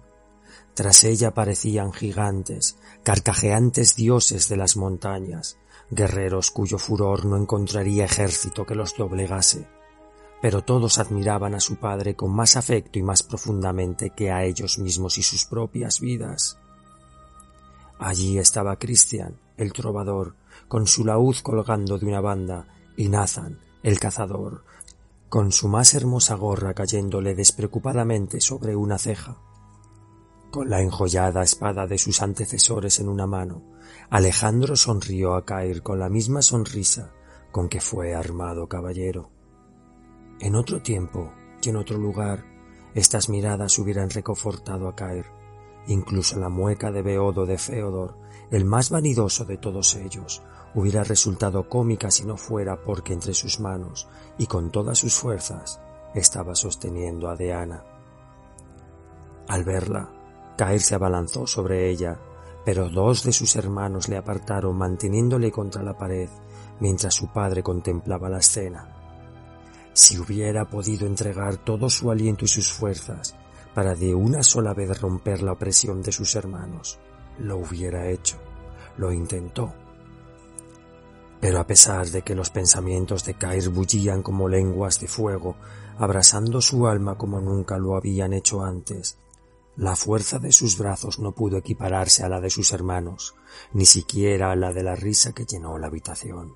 Tras 0.74 1.04
ella 1.04 1.34
parecían 1.34 1.92
gigantes, 1.92 2.78
carcajeantes 3.02 3.94
dioses 3.94 4.48
de 4.48 4.56
las 4.56 4.76
montañas, 4.76 5.58
guerreros 5.90 6.50
cuyo 6.50 6.78
furor 6.78 7.26
no 7.26 7.36
encontraría 7.36 8.06
ejército 8.06 8.64
que 8.64 8.74
los 8.74 8.96
doblegase. 8.96 9.68
Pero 10.40 10.62
todos 10.62 10.98
admiraban 10.98 11.54
a 11.54 11.60
su 11.60 11.76
padre 11.76 12.16
con 12.16 12.34
más 12.34 12.56
afecto 12.56 12.98
y 12.98 13.02
más 13.02 13.22
profundamente 13.22 14.10
que 14.10 14.32
a 14.32 14.44
ellos 14.44 14.78
mismos 14.78 15.18
y 15.18 15.22
sus 15.22 15.44
propias 15.44 16.00
vidas. 16.00 16.58
Allí 17.98 18.38
estaba 18.38 18.76
Cristian, 18.76 19.38
el 19.56 19.72
trovador, 19.72 20.34
con 20.66 20.86
su 20.86 21.04
laúd 21.04 21.36
colgando 21.42 21.98
de 21.98 22.06
una 22.06 22.20
banda 22.20 22.66
y 22.96 23.08
Nathan, 23.08 23.60
el 23.82 24.00
cazador, 24.00 24.64
con 25.32 25.50
su 25.50 25.66
más 25.66 25.94
hermosa 25.94 26.34
gorra 26.34 26.74
cayéndole 26.74 27.34
despreocupadamente 27.34 28.38
sobre 28.42 28.76
una 28.76 28.98
ceja. 28.98 29.38
Con 30.50 30.68
la 30.68 30.82
enjollada 30.82 31.42
espada 31.42 31.86
de 31.86 31.96
sus 31.96 32.20
antecesores 32.20 33.00
en 33.00 33.08
una 33.08 33.26
mano, 33.26 33.62
Alejandro 34.10 34.76
sonrió 34.76 35.34
a 35.34 35.46
caer 35.46 35.82
con 35.82 35.98
la 35.98 36.10
misma 36.10 36.42
sonrisa 36.42 37.14
con 37.50 37.70
que 37.70 37.80
fue 37.80 38.14
armado 38.14 38.68
caballero. 38.68 39.30
En 40.38 40.54
otro 40.54 40.82
tiempo 40.82 41.32
y 41.62 41.70
en 41.70 41.76
otro 41.76 41.96
lugar, 41.96 42.44
estas 42.94 43.30
miradas 43.30 43.78
hubieran 43.78 44.10
reconfortado 44.10 44.86
a 44.86 44.94
caer. 44.94 45.24
Incluso 45.86 46.38
la 46.38 46.50
mueca 46.50 46.92
de 46.92 47.00
Beodo 47.00 47.46
de 47.46 47.56
Feodor, 47.56 48.18
el 48.52 48.66
más 48.66 48.90
vanidoso 48.90 49.46
de 49.46 49.56
todos 49.56 49.94
ellos, 49.96 50.42
hubiera 50.74 51.02
resultado 51.04 51.70
cómica 51.70 52.10
si 52.10 52.26
no 52.26 52.36
fuera 52.36 52.76
porque 52.84 53.14
entre 53.14 53.32
sus 53.32 53.60
manos 53.60 54.08
y 54.36 54.46
con 54.46 54.70
todas 54.70 54.98
sus 54.98 55.14
fuerzas 55.14 55.80
estaba 56.14 56.54
sosteniendo 56.54 57.30
a 57.30 57.36
Deana. 57.36 57.82
Al 59.48 59.64
verla, 59.64 60.10
caer 60.58 60.82
se 60.82 60.94
abalanzó 60.94 61.46
sobre 61.46 61.88
ella, 61.88 62.20
pero 62.62 62.90
dos 62.90 63.24
de 63.24 63.32
sus 63.32 63.56
hermanos 63.56 64.10
le 64.10 64.18
apartaron 64.18 64.76
manteniéndole 64.76 65.50
contra 65.50 65.82
la 65.82 65.96
pared 65.96 66.28
mientras 66.78 67.14
su 67.14 67.28
padre 67.28 67.62
contemplaba 67.62 68.28
la 68.28 68.38
escena. 68.38 68.96
Si 69.94 70.18
hubiera 70.18 70.68
podido 70.68 71.06
entregar 71.06 71.56
todo 71.56 71.88
su 71.88 72.10
aliento 72.10 72.44
y 72.44 72.48
sus 72.48 72.70
fuerzas 72.70 73.34
para 73.74 73.94
de 73.94 74.14
una 74.14 74.42
sola 74.42 74.74
vez 74.74 75.00
romper 75.00 75.42
la 75.42 75.52
opresión 75.52 76.02
de 76.02 76.12
sus 76.12 76.34
hermanos, 76.34 76.98
lo 77.38 77.58
hubiera 77.58 78.08
hecho. 78.08 78.36
Lo 78.96 79.12
intentó, 79.12 79.72
pero 81.42 81.58
a 81.58 81.66
pesar 81.66 82.06
de 82.06 82.22
que 82.22 82.36
los 82.36 82.50
pensamientos 82.50 83.24
de 83.24 83.34
Cair 83.34 83.68
bullían 83.68 84.22
como 84.22 84.48
lenguas 84.48 85.00
de 85.00 85.08
fuego, 85.08 85.56
abrasando 85.98 86.60
su 86.60 86.86
alma 86.86 87.18
como 87.18 87.40
nunca 87.40 87.78
lo 87.78 87.96
habían 87.96 88.32
hecho 88.32 88.62
antes, 88.62 89.18
la 89.74 89.96
fuerza 89.96 90.38
de 90.38 90.52
sus 90.52 90.78
brazos 90.78 91.18
no 91.18 91.32
pudo 91.32 91.56
equipararse 91.56 92.22
a 92.22 92.28
la 92.28 92.40
de 92.40 92.48
sus 92.48 92.72
hermanos, 92.72 93.34
ni 93.72 93.86
siquiera 93.86 94.52
a 94.52 94.56
la 94.56 94.72
de 94.72 94.84
la 94.84 94.94
risa 94.94 95.32
que 95.32 95.44
llenó 95.44 95.78
la 95.78 95.88
habitación. 95.88 96.54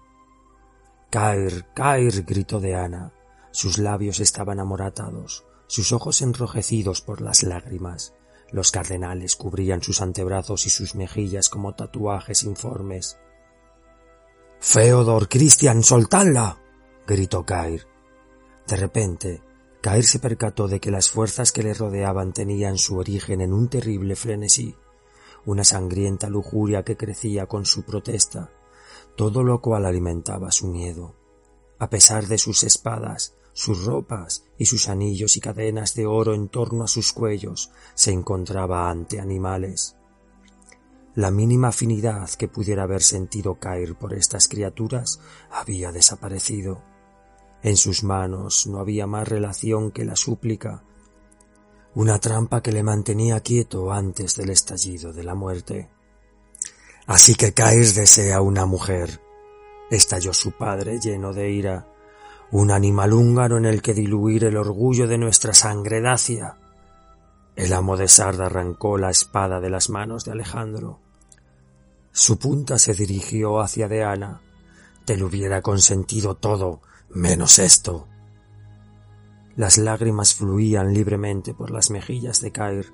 Cair, 1.11 1.67
Cair, 1.75 2.25
gritó 2.25 2.61
de 2.61 2.77
Ana. 2.77 3.13
Sus 3.51 3.79
labios 3.79 4.21
estaban 4.21 4.61
amoratados, 4.61 5.45
sus 5.67 5.91
ojos 5.93 6.23
enrojecidos 6.23 7.01
por 7.01 7.23
las 7.23 7.43
lágrimas. 7.43 8.15
Los 8.53 8.71
cardenales 8.71 9.37
cubrían 9.37 9.83
sus 9.83 10.01
antebrazos 10.01 10.67
y 10.67 10.71
sus 10.71 10.95
mejillas 10.95 11.49
como 11.49 11.75
tatuajes 11.75 12.45
informes. 12.45 13.19
Feodor, 14.61 15.29
Cristian, 15.29 15.83
soltadla. 15.83 16.61
gritó 17.07 17.45
Cair. 17.45 17.87
De 18.67 18.77
repente, 18.77 19.43
Cair 19.81 20.05
se 20.05 20.19
percató 20.19 20.69
de 20.69 20.81
que 20.81 20.91
las 20.91 21.11
fuerzas 21.11 21.53
que 21.53 21.63
le 21.63 21.75
rodeaban 21.75 22.33
tenían 22.33 22.79
su 22.79 22.97
origen 22.97 23.41
en 23.41 23.53
un 23.53 23.69
terrible 23.69 24.17
frenesí, 24.17 24.75
una 25.45 25.63
sangrienta 25.63 26.29
lujuria 26.29 26.83
que 26.83 26.97
crecía 26.97 27.47
con 27.47 27.67
su 27.67 27.85
protesta, 27.85 28.51
todo 29.17 29.45
lo 29.45 29.61
cual 29.61 29.87
alimentaba 29.87 30.51
su 30.51 30.67
miedo. 30.67 31.15
A 31.79 31.91
pesar 31.91 32.27
de 32.27 32.39
sus 32.39 32.65
espadas, 32.65 33.37
sus 33.57 33.87
ropas 33.87 34.45
y 34.59 34.67
sus 34.67 34.87
anillos 34.91 35.39
y 35.39 35.41
cadenas 35.41 35.95
de 35.95 36.05
oro 36.05 36.35
en 36.35 36.49
torno 36.49 36.85
a 36.85 36.89
sus 36.89 37.15
cuellos, 37.15 37.71
se 37.95 38.11
encontraba 38.11 38.91
ante 38.91 39.19
animales. 39.19 39.97
La 41.15 41.31
mínima 41.31 41.69
afinidad 41.69 42.29
que 42.33 42.49
pudiera 42.49 42.83
haber 42.83 43.03
sentido 43.03 43.59
caer 43.59 43.95
por 43.95 44.13
estas 44.13 44.47
criaturas 44.47 45.21
había 45.51 45.91
desaparecido. 45.91 46.83
En 47.63 47.79
sus 47.79 48.05
manos 48.05 48.67
no 48.67 48.79
había 48.79 49.07
más 49.07 49.27
relación 49.27 49.91
que 49.91 50.05
la 50.05 50.17
súplica, 50.17 50.85
una 51.95 52.19
trampa 52.19 52.61
que 52.61 52.73
le 52.73 52.83
mantenía 52.83 53.41
quieto 53.41 53.91
antes 53.91 54.37
del 54.37 54.51
estallido 54.51 55.15
de 55.15 55.25
la 55.25 55.35
muerte. 55.35 55.89
Así 57.07 57.35
que 57.35 57.55
Cair 57.55 57.91
desea 57.95 58.43
una 58.43 58.67
mujer, 58.67 59.23
estalló 59.91 60.35
su 60.35 60.53
padre 60.53 61.01
lleno 61.01 61.33
de 61.33 61.51
ira. 61.51 61.96
Un 62.53 62.71
animal 62.71 63.13
húngaro 63.13 63.59
en 63.59 63.65
el 63.65 63.83
que 63.83 63.93
diluir 63.93 64.45
el 64.45 64.57
orgullo 64.57 65.09
de 65.09 65.19
nuestra 65.19 65.53
sangre 65.53 66.01
dacia. 66.01 66.57
El 67.57 67.73
amo 67.73 67.97
de 67.97 68.07
Sarda 68.07 68.47
arrancó 68.47 68.99
la 68.99 69.11
espada 69.11 69.61
de 69.61 69.71
las 69.71 69.91
manos 69.91 70.25
de 70.25 70.33
Alejandro. 70.33 71.01
Su 72.13 72.39
punta 72.39 72.79
se 72.79 72.95
dirigió 72.95 73.61
hacia 73.61 73.89
Deana. 73.89 74.43
Te 75.05 75.17
lo 75.17 75.27
hubiera 75.27 75.61
consentido 75.61 76.37
todo, 76.37 76.81
menos 77.11 77.59
esto. 77.59 78.07
Las 79.57 79.79
lágrimas 79.79 80.35
fluían 80.35 80.95
libremente 80.95 81.53
por 81.53 81.71
las 81.71 81.91
mejillas 81.91 82.41
de 82.43 82.53
Cair. 82.53 82.93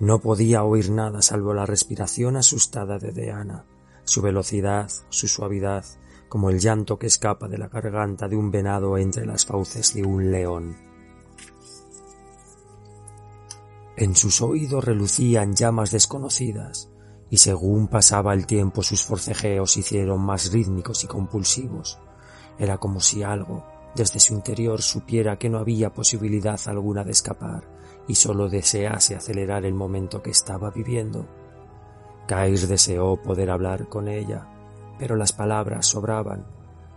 No 0.00 0.20
podía 0.20 0.64
oír 0.64 0.90
nada 0.90 1.22
salvo 1.22 1.54
la 1.54 1.64
respiración 1.64 2.36
asustada 2.36 2.98
de 2.98 3.12
Deana, 3.12 3.64
su 4.04 4.20
velocidad, 4.20 4.90
su 5.08 5.28
suavidad, 5.28 5.84
como 6.32 6.48
el 6.48 6.60
llanto 6.60 6.98
que 6.98 7.08
escapa 7.08 7.46
de 7.46 7.58
la 7.58 7.68
garganta 7.68 8.26
de 8.26 8.36
un 8.36 8.50
venado 8.50 8.96
entre 8.96 9.26
las 9.26 9.44
fauces 9.44 9.92
de 9.92 10.02
un 10.02 10.30
león. 10.30 10.78
En 13.98 14.16
sus 14.16 14.40
oídos 14.40 14.82
relucían 14.82 15.54
llamas 15.54 15.90
desconocidas, 15.90 16.90
y 17.28 17.36
según 17.36 17.86
pasaba 17.86 18.32
el 18.32 18.46
tiempo 18.46 18.82
sus 18.82 19.04
forcejeos 19.04 19.72
se 19.72 19.80
hicieron 19.80 20.22
más 20.22 20.50
rítmicos 20.50 21.04
y 21.04 21.06
compulsivos. 21.06 22.00
Era 22.58 22.78
como 22.78 23.00
si 23.00 23.22
algo, 23.22 23.66
desde 23.94 24.18
su 24.18 24.32
interior, 24.32 24.80
supiera 24.80 25.38
que 25.38 25.50
no 25.50 25.58
había 25.58 25.92
posibilidad 25.92 26.58
alguna 26.64 27.04
de 27.04 27.12
escapar, 27.12 27.68
y 28.08 28.14
sólo 28.14 28.48
desease 28.48 29.14
acelerar 29.14 29.66
el 29.66 29.74
momento 29.74 30.22
que 30.22 30.30
estaba 30.30 30.70
viviendo. 30.70 31.26
Cair 32.26 32.66
deseó 32.68 33.20
poder 33.20 33.50
hablar 33.50 33.90
con 33.90 34.08
ella, 34.08 34.51
pero 35.02 35.16
las 35.16 35.32
palabras 35.32 35.86
sobraban. 35.86 36.46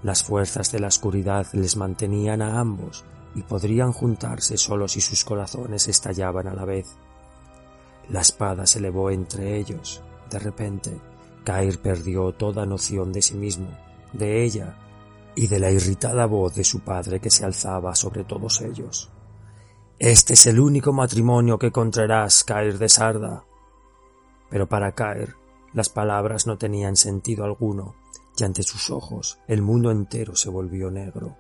Las 0.04 0.24
fuerzas 0.24 0.72
de 0.72 0.80
la 0.80 0.90
oscuridad 0.90 1.48
les 1.54 1.76
mantenían 1.76 2.44
a 2.44 2.60
ambos 2.60 3.04
y 3.34 3.42
podrían 3.42 3.94
juntarse 3.94 4.58
solo 4.58 4.88
si 4.88 5.02
sus 5.02 5.26
corazones 5.26 5.88
estallaban 5.88 6.48
a 6.48 6.54
la 6.54 6.66
vez. 6.66 6.86
La 8.10 8.22
espada 8.22 8.68
se 8.68 8.78
elevó 8.78 9.10
entre 9.10 9.58
ellos. 9.58 10.04
De 10.30 10.38
repente, 10.38 11.02
Cair 11.44 11.82
perdió 11.82 12.32
toda 12.34 12.68
noción 12.68 13.12
de 13.12 13.24
sí 13.24 13.34
mismo, 13.34 13.70
de 14.14 14.44
ella 14.44 14.78
y 15.34 15.48
de 15.48 15.58
la 15.58 15.72
irritada 15.72 16.28
voz 16.28 16.54
de 16.54 16.64
su 16.64 16.82
padre 16.82 17.20
que 17.20 17.32
se 17.32 17.44
alzaba 17.44 17.96
sobre 17.96 18.24
todos 18.24 18.62
ellos. 18.62 19.10
Este 19.98 20.34
es 20.34 20.46
el 20.46 20.60
único 20.60 20.94
matrimonio 20.94 21.58
que 21.58 21.68
encontrarás, 21.68 22.44
Cair 22.44 22.78
de 22.78 22.88
Sarda. 22.88 23.44
Pero 24.52 24.70
para 24.70 24.92
Cair 24.92 25.36
las 25.76 25.90
palabras 25.90 26.48
no 26.48 26.58
tenían 26.58 26.96
sentido 26.96 27.44
alguno, 27.44 27.96
y 28.38 28.46
ante 28.46 28.64
sus 28.64 28.90
ojos 28.90 29.40
el 29.46 29.62
mundo 29.62 29.92
entero 29.92 30.34
se 30.38 30.50
volvió 30.50 30.90
negro. 30.90 31.36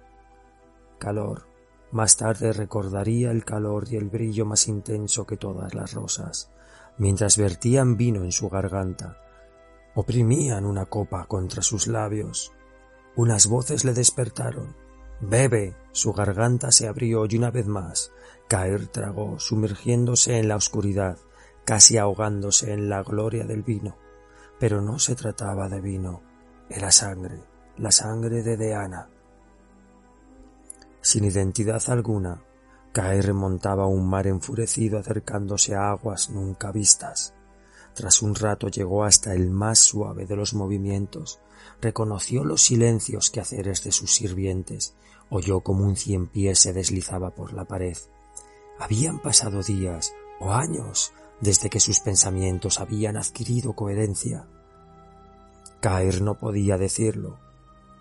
Calor. 0.99 1.47
Más 1.91 2.17
tarde 2.17 2.51
recordaría 2.51 3.31
el 3.31 3.45
calor 3.45 3.85
y 3.89 3.95
el 3.95 4.09
brillo 4.09 4.45
más 4.45 4.67
intenso 4.67 5.25
que 5.25 5.37
todas 5.37 5.73
las 5.73 5.93
rosas, 5.93 6.51
mientras 6.97 7.37
vertían 7.37 7.95
vino 7.95 8.25
en 8.25 8.33
su 8.33 8.49
garganta. 8.49 9.17
Oprimían 9.95 10.65
una 10.65 10.85
copa 10.85 11.25
contra 11.27 11.61
sus 11.61 11.87
labios. 11.87 12.51
Unas 13.15 13.47
voces 13.47 13.85
le 13.85 13.93
despertaron. 13.93 14.75
Bebe. 15.21 15.77
Su 15.93 16.11
garganta 16.11 16.73
se 16.73 16.89
abrió 16.89 17.25
y 17.25 17.37
una 17.37 17.51
vez 17.51 17.67
más 17.67 18.11
Caer 18.49 18.87
tragó, 18.87 19.39
sumergiéndose 19.39 20.39
en 20.39 20.49
la 20.49 20.57
oscuridad, 20.57 21.17
casi 21.63 21.97
ahogándose 21.97 22.73
en 22.73 22.89
la 22.89 23.01
gloria 23.01 23.45
del 23.45 23.63
vino. 23.63 23.95
Pero 24.59 24.81
no 24.81 24.99
se 24.99 25.15
trataba 25.15 25.69
de 25.69 25.81
vino, 25.81 26.21
era 26.69 26.91
sangre, 26.91 27.41
la 27.77 27.91
sangre 27.91 28.41
de 28.41 28.57
Deana. 28.57 29.09
Sin 31.01 31.25
identidad 31.25 31.81
alguna, 31.87 32.41
Cae 32.95 33.21
remontaba 33.21 33.87
un 33.87 34.07
mar 34.07 34.25
enfurecido 34.25 34.97
acercándose 34.97 35.75
a 35.75 35.89
aguas 35.89 36.29
nunca 36.29 36.71
vistas. 36.71 37.33
Tras 37.93 38.21
un 38.21 38.35
rato 38.35 38.69
llegó 38.69 39.03
hasta 39.03 39.33
el 39.33 39.49
más 39.49 39.79
suave 39.79 40.25
de 40.25 40.37
los 40.37 40.53
movimientos, 40.53 41.41
reconoció 41.81 42.45
los 42.45 42.61
silencios 42.61 43.31
quehaceres 43.31 43.83
de 43.83 43.91
sus 43.91 44.15
sirvientes, 44.15 44.95
oyó 45.29 45.59
como 45.59 45.83
un 45.83 45.97
cien 45.97 46.27
pies 46.27 46.59
se 46.59 46.71
deslizaba 46.71 47.31
por 47.31 47.51
la 47.51 47.65
pared. 47.65 47.97
Habían 48.79 49.19
pasado 49.19 49.61
días 49.61 50.13
o 50.39 50.53
años 50.53 51.11
desde 51.41 51.69
que 51.69 51.79
sus 51.79 51.99
pensamientos 51.99 52.79
habían 52.79 53.17
adquirido 53.17 53.73
coherencia. 53.73 54.47
Caer 55.81 56.21
no 56.21 56.39
podía 56.39 56.77
decirlo, 56.77 57.39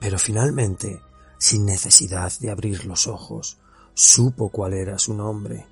pero 0.01 0.19
finalmente, 0.19 1.01
sin 1.39 1.67
necesidad 1.67 2.33
de 2.41 2.51
abrir 2.51 2.87
los 2.87 3.07
ojos, 3.07 3.59
supo 3.95 4.51
cuál 4.51 4.75
era 4.75 4.99
su 4.99 5.15
nombre. 5.15 5.67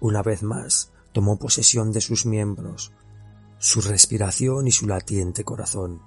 Una 0.00 0.22
vez 0.22 0.42
más 0.42 0.92
tomó 1.12 1.38
posesión 1.38 1.92
de 1.92 2.00
sus 2.00 2.26
miembros, 2.26 2.92
su 3.58 3.80
respiración 3.80 4.66
y 4.66 4.70
su 4.70 4.86
latiente 4.86 5.44
corazón. 5.44 6.02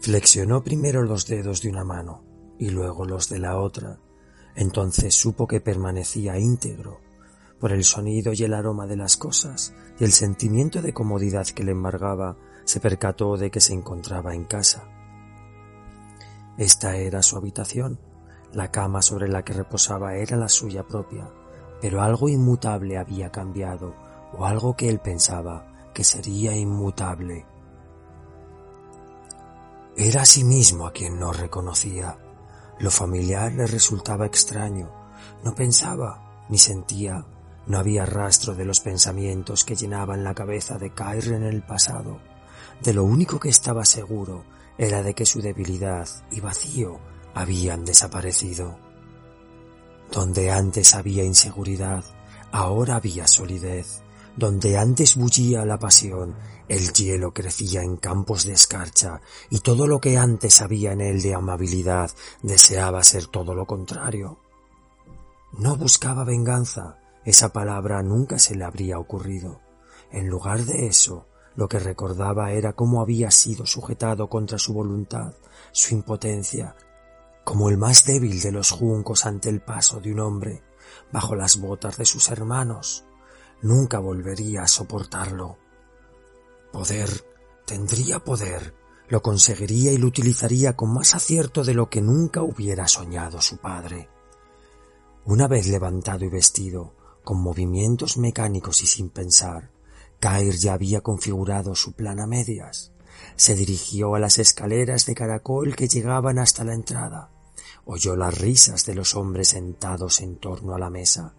Flexionó 0.00 0.64
primero 0.64 1.02
los 1.02 1.26
dedos 1.26 1.62
de 1.62 1.68
una 1.68 1.84
mano 1.84 2.24
y 2.58 2.70
luego 2.70 3.04
los 3.04 3.28
de 3.28 3.38
la 3.38 3.58
otra. 3.58 4.00
Entonces 4.54 5.14
supo 5.14 5.46
que 5.46 5.60
permanecía 5.60 6.38
íntegro 6.38 7.00
por 7.62 7.70
el 7.70 7.84
sonido 7.84 8.32
y 8.32 8.42
el 8.42 8.54
aroma 8.54 8.88
de 8.88 8.96
las 8.96 9.16
cosas 9.16 9.72
y 10.00 10.02
el 10.02 10.10
sentimiento 10.10 10.82
de 10.82 10.92
comodidad 10.92 11.46
que 11.46 11.62
le 11.62 11.70
embargaba, 11.70 12.36
se 12.64 12.80
percató 12.80 13.36
de 13.36 13.52
que 13.52 13.60
se 13.60 13.72
encontraba 13.72 14.34
en 14.34 14.46
casa. 14.46 14.82
Esta 16.58 16.96
era 16.96 17.22
su 17.22 17.36
habitación. 17.36 18.00
La 18.52 18.72
cama 18.72 19.00
sobre 19.00 19.28
la 19.28 19.44
que 19.44 19.52
reposaba 19.52 20.16
era 20.16 20.36
la 20.36 20.48
suya 20.48 20.82
propia, 20.88 21.30
pero 21.80 22.02
algo 22.02 22.28
inmutable 22.28 22.98
había 22.98 23.30
cambiado, 23.30 23.94
o 24.32 24.44
algo 24.44 24.74
que 24.74 24.88
él 24.88 24.98
pensaba 24.98 25.92
que 25.94 26.02
sería 26.02 26.56
inmutable. 26.56 27.46
Era 29.96 30.22
a 30.22 30.26
sí 30.26 30.42
mismo 30.42 30.84
a 30.84 30.92
quien 30.92 31.16
no 31.20 31.32
reconocía. 31.32 32.18
Lo 32.80 32.90
familiar 32.90 33.52
le 33.52 33.68
resultaba 33.68 34.26
extraño. 34.26 34.90
No 35.44 35.54
pensaba 35.54 36.44
ni 36.48 36.58
sentía 36.58 37.24
no 37.66 37.78
había 37.78 38.06
rastro 38.06 38.54
de 38.54 38.64
los 38.64 38.80
pensamientos 38.80 39.64
que 39.64 39.76
llenaban 39.76 40.24
la 40.24 40.34
cabeza 40.34 40.78
de 40.78 40.92
Cair 40.92 41.32
en 41.32 41.44
el 41.44 41.62
pasado. 41.62 42.20
De 42.82 42.92
lo 42.92 43.04
único 43.04 43.38
que 43.38 43.48
estaba 43.48 43.84
seguro 43.84 44.44
era 44.78 45.02
de 45.02 45.14
que 45.14 45.26
su 45.26 45.40
debilidad 45.40 46.08
y 46.30 46.40
vacío 46.40 46.98
habían 47.34 47.84
desaparecido. 47.84 48.78
Donde 50.10 50.50
antes 50.50 50.94
había 50.94 51.24
inseguridad, 51.24 52.04
ahora 52.50 52.96
había 52.96 53.26
solidez. 53.26 54.02
Donde 54.36 54.78
antes 54.78 55.16
bullía 55.16 55.64
la 55.64 55.78
pasión, 55.78 56.34
el 56.68 56.92
hielo 56.92 57.32
crecía 57.32 57.82
en 57.82 57.96
campos 57.96 58.44
de 58.44 58.54
escarcha, 58.54 59.20
y 59.50 59.60
todo 59.60 59.86
lo 59.86 60.00
que 60.00 60.16
antes 60.16 60.62
había 60.62 60.92
en 60.92 61.02
él 61.02 61.20
de 61.20 61.34
amabilidad 61.34 62.10
deseaba 62.42 63.04
ser 63.04 63.26
todo 63.26 63.54
lo 63.54 63.66
contrario. 63.66 64.38
No 65.52 65.76
buscaba 65.76 66.24
venganza, 66.24 67.01
esa 67.24 67.52
palabra 67.52 68.02
nunca 68.02 68.38
se 68.38 68.54
le 68.54 68.64
habría 68.64 68.98
ocurrido. 68.98 69.60
En 70.10 70.28
lugar 70.28 70.64
de 70.64 70.86
eso, 70.86 71.26
lo 71.54 71.68
que 71.68 71.78
recordaba 71.78 72.52
era 72.52 72.72
cómo 72.72 73.00
había 73.00 73.30
sido 73.30 73.66
sujetado 73.66 74.28
contra 74.28 74.58
su 74.58 74.72
voluntad, 74.72 75.34
su 75.70 75.94
impotencia, 75.94 76.74
como 77.44 77.68
el 77.68 77.78
más 77.78 78.04
débil 78.04 78.40
de 78.40 78.52
los 78.52 78.70
juncos 78.70 79.26
ante 79.26 79.48
el 79.48 79.60
paso 79.60 80.00
de 80.00 80.12
un 80.12 80.20
hombre, 80.20 80.62
bajo 81.12 81.34
las 81.34 81.60
botas 81.60 81.96
de 81.98 82.04
sus 82.04 82.30
hermanos. 82.30 83.04
Nunca 83.60 83.98
volvería 83.98 84.62
a 84.62 84.68
soportarlo. 84.68 85.58
Poder, 86.72 87.08
tendría 87.66 88.18
poder, 88.18 88.74
lo 89.08 89.22
conseguiría 89.22 89.92
y 89.92 89.98
lo 89.98 90.06
utilizaría 90.06 90.74
con 90.74 90.92
más 90.92 91.14
acierto 91.14 91.62
de 91.64 91.74
lo 91.74 91.88
que 91.88 92.00
nunca 92.00 92.42
hubiera 92.42 92.88
soñado 92.88 93.40
su 93.40 93.58
padre. 93.58 94.08
Una 95.24 95.46
vez 95.46 95.68
levantado 95.68 96.24
y 96.24 96.28
vestido, 96.28 96.94
con 97.24 97.40
movimientos 97.40 98.16
mecánicos 98.16 98.82
y 98.82 98.86
sin 98.86 99.08
pensar, 99.10 99.70
Cair 100.22 100.54
ya 100.56 100.74
había 100.74 101.00
configurado 101.00 101.74
su 101.74 101.94
plan 101.94 102.20
a 102.20 102.26
medias. 102.26 102.92
Se 103.34 103.54
dirigió 103.54 104.14
a 104.14 104.20
las 104.20 104.38
escaleras 104.38 105.04
de 105.06 105.14
caracol 105.14 105.74
que 105.74 105.88
llegaban 105.88 106.38
hasta 106.38 106.62
la 106.62 106.74
entrada. 106.74 107.30
Oyó 107.84 108.14
las 108.14 108.38
risas 108.38 108.86
de 108.86 108.94
los 108.94 109.16
hombres 109.16 109.48
sentados 109.48 110.20
en 110.20 110.36
torno 110.36 110.74
a 110.74 110.78
la 110.78 110.90
mesa. 110.90 111.34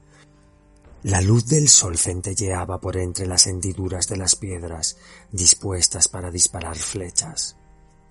La 1.03 1.21
luz 1.21 1.47
del 1.47 1.69
sol 1.69 1.97
centelleaba 1.97 2.79
por 2.79 2.97
entre 2.97 3.25
las 3.25 3.47
hendiduras 3.47 4.07
de 4.07 4.17
las 4.17 4.35
piedras, 4.35 4.97
dispuestas 5.31 6.07
para 6.07 6.31
disparar 6.31 6.75
flechas. 6.75 7.57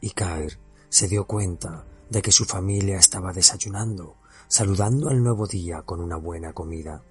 Y 0.00 0.10
Cair 0.10 0.58
se 0.88 1.08
dio 1.08 1.26
cuenta 1.26 1.86
de 2.08 2.22
que 2.22 2.32
su 2.32 2.44
familia 2.44 2.98
estaba 2.98 3.32
desayunando, 3.32 4.16
saludando 4.48 5.08
al 5.08 5.22
nuevo 5.22 5.46
día 5.46 5.82
con 5.82 6.00
una 6.00 6.16
buena 6.16 6.52
comida. 6.52 7.02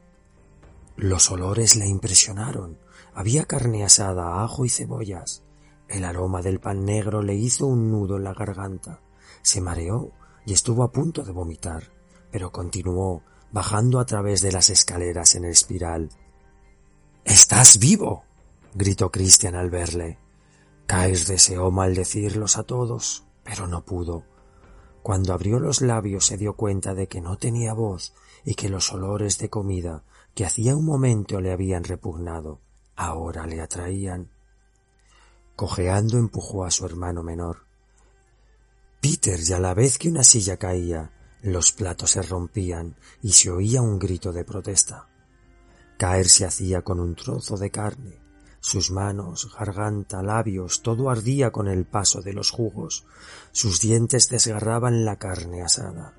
Los 0.95 1.31
olores 1.31 1.75
le 1.75 1.87
impresionaron. 1.87 2.77
Había 3.13 3.45
carne 3.45 3.83
asada, 3.83 4.43
ajo 4.43 4.65
y 4.65 4.69
cebollas. 4.69 5.43
El 5.87 6.05
aroma 6.05 6.41
del 6.41 6.59
pan 6.59 6.85
negro 6.85 7.21
le 7.21 7.35
hizo 7.35 7.65
un 7.65 7.91
nudo 7.91 8.17
en 8.17 8.23
la 8.23 8.33
garganta. 8.33 9.01
Se 9.41 9.61
mareó 9.61 10.11
y 10.45 10.53
estuvo 10.53 10.83
a 10.83 10.91
punto 10.91 11.23
de 11.23 11.31
vomitar, 11.31 11.91
pero 12.31 12.51
continuó 12.51 13.23
bajando 13.51 13.99
a 13.99 14.05
través 14.05 14.41
de 14.41 14.51
las 14.51 14.69
escaleras 14.69 15.35
en 15.35 15.45
espiral. 15.45 16.09
¡Estás 17.25 17.79
vivo! 17.79 18.23
gritó 18.73 19.11
Cristian 19.11 19.55
al 19.55 19.69
verle. 19.69 20.17
Kais 20.85 21.27
deseó 21.27 21.71
maldecirlos 21.71 22.57
a 22.57 22.63
todos, 22.63 23.25
pero 23.43 23.67
no 23.67 23.83
pudo. 23.83 24.23
Cuando 25.03 25.33
abrió 25.33 25.59
los 25.59 25.81
labios 25.81 26.27
se 26.27 26.37
dio 26.37 26.55
cuenta 26.55 26.93
de 26.93 27.07
que 27.07 27.21
no 27.21 27.37
tenía 27.37 27.73
voz 27.73 28.13
y 28.45 28.55
que 28.55 28.69
los 28.69 28.91
olores 28.93 29.37
de 29.39 29.49
comida 29.49 30.03
que 30.35 30.45
hacía 30.45 30.75
un 30.75 30.85
momento 30.85 31.41
le 31.41 31.51
habían 31.51 31.83
repugnado, 31.83 32.61
ahora 32.95 33.45
le 33.45 33.61
atraían. 33.61 34.29
Cojeando 35.55 36.17
empujó 36.17 36.65
a 36.65 36.71
su 36.71 36.85
hermano 36.85 37.23
menor. 37.23 37.65
Peter, 39.01 39.39
y 39.45 39.53
a 39.53 39.59
la 39.59 39.73
vez 39.73 39.97
que 39.97 40.09
una 40.09 40.23
silla 40.23 40.57
caía, 40.57 41.11
los 41.41 41.71
platos 41.71 42.11
se 42.11 42.21
rompían 42.21 42.95
y 43.21 43.31
se 43.31 43.49
oía 43.49 43.81
un 43.81 43.97
grito 43.97 44.31
de 44.31 44.45
protesta. 44.45 45.07
Caer 45.97 46.29
se 46.29 46.45
hacía 46.45 46.83
con 46.83 46.99
un 46.99 47.15
trozo 47.15 47.57
de 47.57 47.71
carne. 47.71 48.19
Sus 48.59 48.91
manos, 48.91 49.55
garganta, 49.57 50.21
labios, 50.21 50.83
todo 50.83 51.09
ardía 51.09 51.51
con 51.51 51.67
el 51.67 51.85
paso 51.85 52.21
de 52.21 52.33
los 52.33 52.51
jugos. 52.51 53.05
Sus 53.51 53.81
dientes 53.81 54.29
desgarraban 54.29 55.03
la 55.03 55.17
carne 55.17 55.63
asada. 55.63 56.13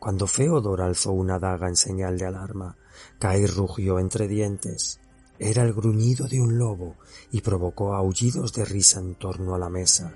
Cuando 0.00 0.26
Feodor 0.26 0.82
alzó 0.82 1.12
una 1.12 1.38
daga 1.38 1.68
en 1.68 1.76
señal 1.76 2.18
de 2.18 2.26
alarma, 2.26 2.76
Caer 3.18 3.50
rugió 3.50 3.98
entre 3.98 4.28
dientes. 4.28 5.00
Era 5.38 5.62
el 5.62 5.72
gruñido 5.72 6.26
de 6.26 6.40
un 6.40 6.58
lobo 6.58 6.96
y 7.30 7.40
provocó 7.40 7.94
aullidos 7.94 8.52
de 8.52 8.64
risa 8.64 9.00
en 9.00 9.14
torno 9.14 9.54
a 9.54 9.58
la 9.58 9.68
mesa 9.68 10.14